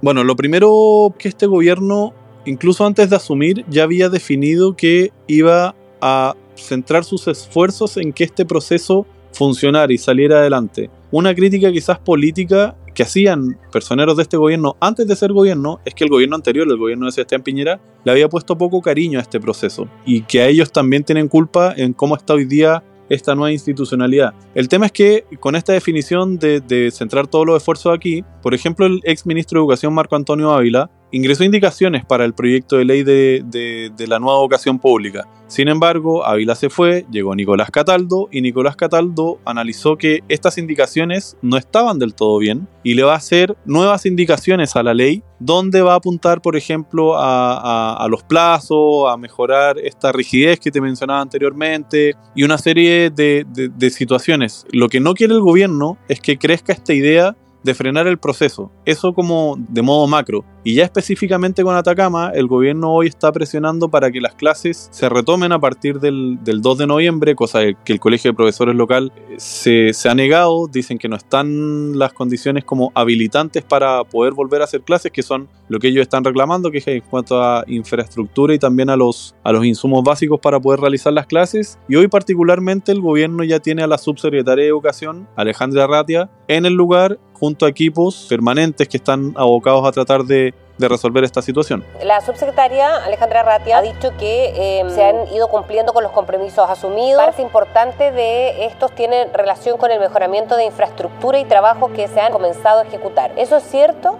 Bueno, 0.00 0.22
lo 0.22 0.36
primero 0.36 1.12
que 1.18 1.28
este 1.28 1.46
gobierno, 1.46 2.14
incluso 2.44 2.86
antes 2.86 3.10
de 3.10 3.16
asumir, 3.16 3.64
ya 3.68 3.82
había 3.82 4.08
definido 4.08 4.76
que 4.76 5.10
iba 5.26 5.74
a 6.00 6.36
centrar 6.54 7.04
sus 7.04 7.26
esfuerzos 7.26 7.96
en 7.96 8.12
que 8.12 8.22
este 8.22 8.46
proceso 8.46 9.06
funcionara 9.32 9.92
y 9.92 9.98
saliera 9.98 10.38
adelante. 10.38 10.88
Una 11.10 11.34
crítica 11.34 11.72
quizás 11.72 11.98
política 11.98 12.76
que 12.94 13.02
hacían 13.02 13.58
personeros 13.72 14.16
de 14.16 14.22
este 14.22 14.36
gobierno 14.36 14.76
antes 14.80 15.06
de 15.06 15.16
ser 15.16 15.32
gobierno 15.32 15.80
es 15.84 15.94
que 15.94 16.04
el 16.04 16.10
gobierno 16.10 16.36
anterior, 16.36 16.66
el 16.68 16.76
gobierno 16.76 17.06
de 17.06 17.12
Sebastián 17.12 17.42
Piñera, 17.42 17.80
le 18.04 18.12
había 18.12 18.28
puesto 18.28 18.58
poco 18.58 18.80
cariño 18.80 19.18
a 19.18 19.22
este 19.22 19.40
proceso 19.40 19.88
y 20.06 20.22
que 20.22 20.42
a 20.42 20.48
ellos 20.48 20.72
también 20.72 21.04
tienen 21.04 21.28
culpa 21.28 21.74
en 21.76 21.92
cómo 21.92 22.16
está 22.16 22.34
hoy 22.34 22.44
día 22.44 22.82
esta 23.08 23.34
nueva 23.34 23.52
institucionalidad. 23.52 24.34
El 24.54 24.68
tema 24.68 24.86
es 24.86 24.92
que 24.92 25.24
con 25.40 25.56
esta 25.56 25.72
definición 25.72 26.38
de, 26.38 26.90
centrar 26.92 27.26
todos 27.26 27.46
los 27.46 27.56
esfuerzos 27.56 27.94
aquí, 27.94 28.24
por 28.42 28.54
ejemplo, 28.54 28.86
el 28.86 29.00
ex 29.04 29.26
ministro 29.26 29.58
de 29.58 29.64
Educación 29.64 29.92
Marco 29.94 30.16
Antonio 30.16 30.52
Ávila 30.52 30.90
ingresó 31.10 31.44
indicaciones 31.44 32.04
para 32.04 32.24
el 32.24 32.34
proyecto 32.34 32.76
de 32.76 32.84
ley 32.84 33.02
de, 33.02 33.42
de, 33.44 33.90
de, 33.96 34.06
la 34.06 34.18
nueva 34.18 34.38
educación 34.40 34.78
pública. 34.78 35.26
Sin 35.46 35.68
embargo, 35.68 36.26
Ávila 36.26 36.54
se 36.54 36.68
fue, 36.68 37.06
llegó 37.10 37.34
Nicolás 37.34 37.70
Cataldo 37.70 38.28
y 38.30 38.42
Nicolás 38.42 38.76
Cataldo 38.76 39.38
analizó 39.46 39.96
que 39.96 40.20
estas 40.28 40.58
indicaciones 40.58 41.38
no 41.40 41.56
estaban 41.56 41.98
del 41.98 42.14
todo 42.14 42.38
bien 42.38 42.68
y 42.82 42.94
le 42.94 43.02
va 43.02 43.14
a 43.14 43.16
hacer 43.16 43.56
nuevas 43.64 44.04
indicaciones 44.04 44.76
a 44.76 44.82
la 44.82 44.92
ley 44.92 45.22
donde 45.38 45.80
va 45.80 45.94
a 45.94 45.96
apuntar, 45.96 46.42
por 46.42 46.56
ejemplo, 46.56 47.16
a, 47.16 47.54
a, 47.56 48.04
a 48.04 48.08
los 48.08 48.22
plazos, 48.24 49.10
a 49.10 49.16
mejorar 49.16 49.78
esta 49.78 50.12
rigidez 50.12 50.60
que 50.60 50.70
te 50.70 50.80
mencionaba 50.80 51.20
anteriormente 51.20 52.14
y 52.34 52.42
una 52.42 52.58
serie 52.58 53.08
de, 53.08 53.46
de 53.48 53.90
situaciones. 53.90 54.66
Lo 54.70 54.88
que 54.88 55.00
no 55.00 55.14
quiere 55.14 55.32
el 55.32 55.40
gobierno 55.40 55.96
es 56.08 56.20
que 56.20 56.36
crezca 56.36 56.72
esta 56.72 56.92
idea 56.92 57.36
de 57.62 57.74
frenar 57.74 58.06
el 58.06 58.18
proceso. 58.18 58.70
Eso 58.84 59.12
como 59.12 59.56
de 59.58 59.82
modo 59.82 60.06
macro. 60.06 60.44
Y 60.68 60.74
ya 60.74 60.84
específicamente 60.84 61.62
con 61.62 61.74
Atacama, 61.74 62.30
el 62.34 62.46
gobierno 62.46 62.92
hoy 62.92 63.06
está 63.06 63.32
presionando 63.32 63.88
para 63.88 64.10
que 64.10 64.20
las 64.20 64.34
clases 64.34 64.90
se 64.92 65.08
retomen 65.08 65.50
a 65.52 65.58
partir 65.58 65.98
del, 65.98 66.36
del 66.44 66.60
2 66.60 66.76
de 66.76 66.86
noviembre, 66.86 67.34
cosa 67.34 67.60
que 67.72 67.94
el 67.94 67.98
Colegio 67.98 68.30
de 68.30 68.36
Profesores 68.36 68.76
local 68.76 69.10
se, 69.38 69.94
se, 69.94 70.10
ha 70.10 70.14
negado. 70.14 70.66
Dicen 70.66 70.98
que 70.98 71.08
no 71.08 71.16
están 71.16 71.98
las 71.98 72.12
condiciones 72.12 72.64
como 72.64 72.92
habilitantes 72.94 73.64
para 73.64 74.04
poder 74.04 74.34
volver 74.34 74.60
a 74.60 74.64
hacer 74.64 74.82
clases, 74.82 75.10
que 75.10 75.22
son 75.22 75.48
lo 75.70 75.78
que 75.78 75.88
ellos 75.88 76.02
están 76.02 76.22
reclamando, 76.22 76.70
que 76.70 76.78
es 76.78 76.88
en 76.88 77.00
cuanto 77.00 77.42
a 77.42 77.64
infraestructura 77.66 78.52
y 78.52 78.58
también 78.58 78.90
a 78.90 78.96
los, 78.96 79.34
a 79.44 79.52
los 79.52 79.64
insumos 79.64 80.04
básicos 80.04 80.38
para 80.38 80.60
poder 80.60 80.80
realizar 80.80 81.14
las 81.14 81.26
clases. 81.26 81.78
Y 81.88 81.96
hoy 81.96 82.08
particularmente 82.08 82.92
el 82.92 83.00
gobierno 83.00 83.42
ya 83.42 83.58
tiene 83.58 83.84
a 83.84 83.86
la 83.86 83.96
subsecretaria 83.96 84.64
de 84.64 84.68
Educación, 84.68 85.28
Alejandra 85.34 85.86
Ratia, 85.86 86.28
en 86.46 86.66
el 86.66 86.74
lugar 86.74 87.18
junto 87.38 87.66
a 87.66 87.68
equipos 87.68 88.26
permanentes 88.28 88.88
que 88.88 88.96
están 88.96 89.32
abocados 89.36 89.86
a 89.86 89.92
tratar 89.92 90.24
de, 90.24 90.54
de 90.78 90.88
resolver 90.88 91.24
esta 91.24 91.42
situación. 91.42 91.84
La 92.04 92.20
subsecretaria 92.20 93.04
Alejandra 93.04 93.42
Ratia 93.42 93.78
ha 93.78 93.82
dicho 93.82 94.10
que 94.16 94.52
eh, 94.54 94.90
se 94.90 95.04
han 95.04 95.26
ido 95.34 95.48
cumpliendo 95.48 95.92
con 95.92 96.02
los 96.02 96.12
compromisos 96.12 96.70
asumidos. 96.70 97.20
Parte 97.20 97.42
importante 97.42 98.12
de 98.12 98.64
estos 98.64 98.92
tiene 98.92 99.26
relación 99.34 99.76
con 99.76 99.90
el 99.90 99.98
mejoramiento 99.98 100.56
de 100.56 100.64
infraestructura 100.64 101.38
y 101.38 101.44
trabajo 101.44 101.92
que 101.92 102.06
se 102.08 102.20
han 102.20 102.32
comenzado 102.32 102.80
a 102.80 102.84
ejecutar. 102.84 103.32
¿Eso 103.36 103.56
es 103.56 103.64
cierto 103.64 104.16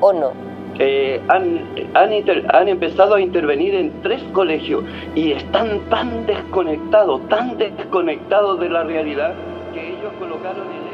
o 0.00 0.12
no? 0.12 0.32
Eh, 0.78 1.20
han, 1.28 1.68
han, 1.94 2.12
inter, 2.14 2.46
han, 2.54 2.66
empezado 2.66 3.14
a 3.14 3.20
intervenir 3.20 3.74
en 3.74 4.02
tres 4.02 4.22
colegios 4.32 4.82
y 5.14 5.32
están 5.32 5.80
tan 5.90 6.24
desconectados, 6.24 7.28
tan 7.28 7.58
desconectados 7.58 8.58
de 8.58 8.70
la 8.70 8.82
realidad 8.82 9.34
que 9.74 9.90
ellos 9.90 10.12
colocaron 10.18 10.66
el 10.72 10.91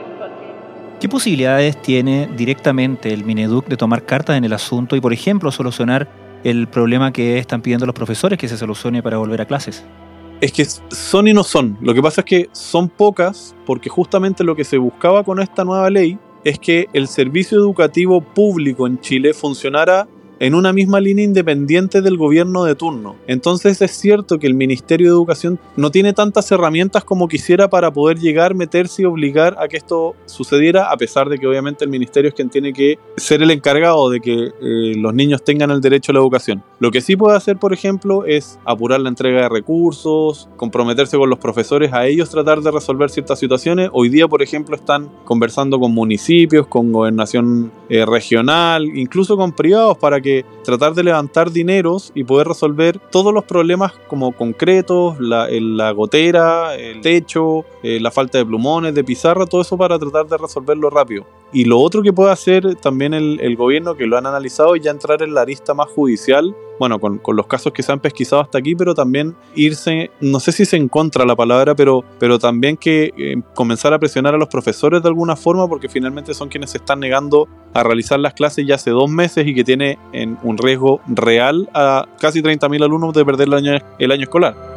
¿Qué 1.01 1.09
posibilidades 1.09 1.81
tiene 1.81 2.29
directamente 2.37 3.13
el 3.13 3.25
Mineduc 3.25 3.69
de 3.69 3.77
tomar 3.77 4.05
cartas 4.05 4.37
en 4.37 4.45
el 4.45 4.53
asunto 4.53 4.97
y, 4.97 5.01
por 5.01 5.13
ejemplo, 5.13 5.53
solucionar 5.53 6.09
el 6.43 6.67
problema 6.67 7.13
que 7.13 7.39
están 7.39 7.63
pidiendo 7.63 7.87
los 7.87 7.95
profesores 7.95 8.37
que 8.37 8.49
se 8.49 8.57
solucione 8.57 9.01
para 9.01 9.17
volver 9.19 9.41
a 9.41 9.45
clases? 9.45 9.85
Es 10.41 10.51
que 10.51 10.65
son 10.65 11.29
y 11.29 11.33
no 11.33 11.45
son. 11.45 11.79
Lo 11.81 11.95
que 11.95 12.03
pasa 12.03 12.23
es 12.23 12.25
que 12.25 12.49
son 12.51 12.89
pocas 12.89 13.55
porque 13.65 13.89
justamente 13.89 14.43
lo 14.43 14.57
que 14.57 14.65
se 14.65 14.77
buscaba 14.77 15.23
con 15.23 15.39
esta 15.41 15.63
nueva 15.63 15.89
ley 15.89 16.19
es 16.43 16.59
que 16.59 16.89
el 16.93 17.07
servicio 17.07 17.59
educativo 17.59 18.21
público 18.21 18.89
en 18.89 19.01
Chile 19.01 19.35
funcionara 19.35 20.09
en 20.41 20.55
una 20.55 20.73
misma 20.73 21.01
línea 21.01 21.25
independiente 21.25 22.03
del 22.03 22.17
gobierno 22.17 22.65
de 22.65 22.75
turno. 22.75 23.17
Entonces 23.27 23.83
es 23.83 23.91
cierto 23.93 24.39
que 24.39 24.47
el 24.47 24.55
Ministerio 24.55 25.09
de 25.09 25.13
Educación 25.13 25.59
no 25.77 25.91
tiene 25.91 26.13
tantas 26.13 26.51
herramientas 26.53 27.05
como 27.05 27.29
quisiera 27.29 27.69
para 27.69 27.93
poder 27.93 28.19
llegar, 28.19 28.55
meterse 28.55 29.03
y 29.03 29.05
obligar 29.05 29.57
a 29.59 29.69
que 29.69 29.77
esto 29.77 30.15
sucediera, 30.27 30.91
a 30.91 30.97
pesar 30.97 31.29
de 31.29 31.39
que 31.39 31.47
obviamente 31.47 31.85
el 31.85 31.91
Ministerio 31.91 32.29
es 32.29 32.35
quien 32.35 32.51
tiene 32.51 32.73
que 32.73 32.99
ser 33.17 33.43
el 33.43 33.51
encargado 33.51 34.11
de 34.11 34.21
que 34.21 34.35
eh, 34.35 34.95
los 34.97 35.15
niños 35.15 35.43
tengan 35.43 35.71
el 35.71 35.81
derecho 35.81 36.13
a 36.13 36.15
la 36.15 36.21
educación. 36.21 36.63
Lo 36.79 36.91
que 36.91 37.01
sí 37.01 37.17
puede 37.17 37.37
hacer, 37.37 37.57
por 37.57 37.73
ejemplo, 37.73 38.25
es 38.25 38.59
apurar 38.65 39.01
la 39.01 39.09
entrega 39.09 39.43
de 39.43 39.49
recursos, 39.49 40.49
comprometerse 40.57 41.17
con 41.17 41.31
los 41.31 41.39
profesores 41.39 41.93
a 41.93 42.07
ellos 42.07 42.31
tratar 42.31 42.61
de 42.61 42.71
resolver 42.71 43.11
ciertas 43.11 43.39
situaciones. 43.39 43.91
Hoy 43.93 44.09
día, 44.09 44.29
por 44.29 44.43
ejemplo, 44.43 44.77
están 44.77 45.09
conversando 45.25 45.81
con 45.81 45.93
municipios, 45.93 46.67
con 46.67 46.93
gobernación 46.93 47.73
eh, 47.89 48.05
regional, 48.07 48.85
incluso 48.97 49.37
con 49.37 49.53
privados 49.53 49.99
para 49.99 50.21
tratar 50.65 50.95
de 50.95 51.03
levantar 51.05 51.51
dineros 51.51 52.13
y 52.15 52.25
poder 52.25 52.49
resolver 52.49 52.99
todos 53.11 53.33
los 53.33 53.45
problemas 53.45 53.93
como 54.09 54.33
concretos, 54.33 55.19
la, 55.21 55.49
la 55.51 55.91
gotera, 55.93 56.75
el 56.75 57.01
techo, 57.01 57.65
eh, 57.83 57.99
la 58.01 58.11
falta 58.11 58.39
de 58.39 58.47
plumones, 58.47 58.95
de 58.95 59.05
pizarra, 59.05 59.47
todo 59.47 59.61
eso 59.61 59.77
para 59.77 59.99
tratar 59.99 60.27
de 60.27 60.37
resolverlo 60.37 60.91
rápido. 60.91 61.25
Y 61.53 61.65
lo 61.65 61.79
otro 61.79 62.03
que 62.03 62.13
puede 62.13 62.31
hacer 62.31 62.77
también 62.77 63.15
el, 63.15 63.57
gobierno, 63.57 63.97
que 63.97 64.07
lo 64.07 64.19
han 64.19 64.27
analizado, 64.27 64.75
es 64.75 64.83
ya 64.83 64.91
entrar 64.91 65.23
en 65.23 65.35
la 65.35 65.43
arista 65.43 65.75
más 65.75 65.89
judicial 65.89 66.55
bueno, 66.79 67.01
con, 67.01 67.19
con, 67.19 67.37
los 67.37 67.47
casos 67.47 67.73
que 67.73 67.83
se 67.83 67.91
han 67.91 67.99
pesquisado 67.99 68.41
hasta 68.41 68.59
aquí, 68.59 68.77
pero 68.77 68.95
también 68.95 69.35
irse, 69.55 70.11
no 70.21 70.39
sé 70.39 70.53
si 70.53 70.65
se 70.65 70.77
encuentra 70.77 71.25
la 71.25 71.35
palabra, 71.35 71.75
pero, 71.75 72.05
pero 72.19 72.39
también 72.39 72.77
que 72.77 73.13
eh, 73.17 73.43
comenzar 73.55 73.93
a 73.93 73.99
presionar 73.99 74.35
a 74.35 74.39
los 74.39 74.49
profesores 74.49 75.03
de 75.03 75.09
alguna 75.09 75.35
forma, 75.35 75.69
porque 75.69 75.89
finalmente 75.89 76.35
son 76.35 76.49
quienes 76.49 76.71
se 76.71 76.79
están 76.79 77.01
negando 77.01 77.49
a 77.75 77.83
realizar 77.83 78.21
las 78.21 78.35
clases 78.35 78.67
ya 78.67 78.77
hace 78.77 78.91
dos 78.91 79.11
meses 79.11 79.47
y 79.47 79.55
que 79.55 79.65
tiene 79.65 79.99
en 80.13 80.39
un 80.43 80.57
riesgo 80.57 81.01
real 81.09 81.69
a 81.75 82.07
casi 82.21 82.43
30.000 82.43 82.85
alumnos 82.85 83.13
de 83.13 83.25
perder 83.25 83.49
el 83.49 83.55
año, 83.55 83.79
el 83.99 84.13
año 84.13 84.23
escolar. 84.23 84.68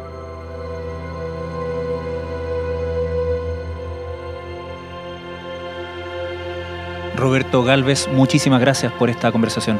Roberto 7.22 7.62
Galvez, 7.62 8.08
muchísimas 8.12 8.60
gracias 8.60 8.92
por 8.94 9.08
esta 9.08 9.30
conversación. 9.30 9.78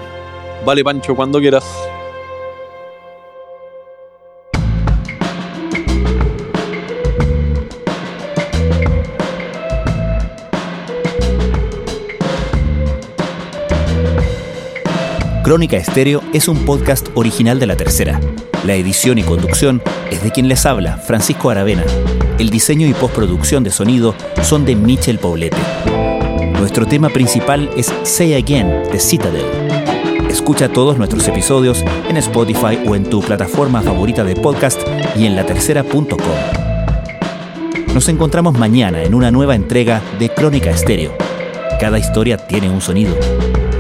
Vale, 0.64 0.85
Pancho, 0.85 1.16
cuando 1.16 1.40
quieras. 1.40 1.64
Crónica 15.42 15.76
Estéreo 15.76 16.22
es 16.33 16.46
un 16.46 16.64
podcast 16.64 17.09
original 17.14 17.59
de 17.59 17.66
La 17.66 17.76
Tercera. 17.76 18.20
La 18.64 18.76
edición 18.76 19.18
y 19.18 19.24
conducción 19.24 19.83
es 20.12 20.22
de 20.22 20.31
quien 20.31 20.46
les 20.46 20.64
habla, 20.64 20.96
Francisco 20.98 21.50
Aravena. 21.50 21.83
El 22.38 22.50
diseño 22.50 22.87
y 22.87 22.94
postproducción 22.94 23.64
de 23.64 23.72
sonido 23.72 24.14
son 24.42 24.64
de 24.64 24.76
Michel 24.76 25.18
Poblete. 25.18 25.59
Nuestro 26.62 26.87
tema 26.87 27.09
principal 27.09 27.68
es 27.77 27.92
Say 28.05 28.35
Again 28.35 28.85
de 28.92 29.01
Citadel. 29.01 29.44
Escucha 30.31 30.68
todos 30.68 30.96
nuestros 30.96 31.27
episodios 31.27 31.85
en 32.09 32.16
Spotify 32.18 32.79
o 32.87 32.94
en 32.94 33.03
tu 33.11 33.20
plataforma 33.20 33.83
favorita 33.83 34.22
de 34.22 34.37
podcast 34.37 34.81
y 35.16 35.27
en 35.27 35.35
latercera.com. 35.35 36.20
Nos 37.92 38.09
encontramos 38.09 38.57
mañana 38.57 39.03
en 39.03 39.12
una 39.12 39.33
nueva 39.33 39.57
entrega 39.57 40.01
de 40.20 40.29
Crónica 40.29 40.70
Estéreo. 40.70 41.12
Cada 41.81 41.98
historia 41.98 42.37
tiene 42.37 42.70
un 42.70 42.81
sonido. 42.81 43.16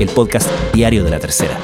El 0.00 0.08
podcast 0.08 0.50
diario 0.74 1.04
de 1.04 1.10
la 1.10 1.20
tercera. 1.20 1.56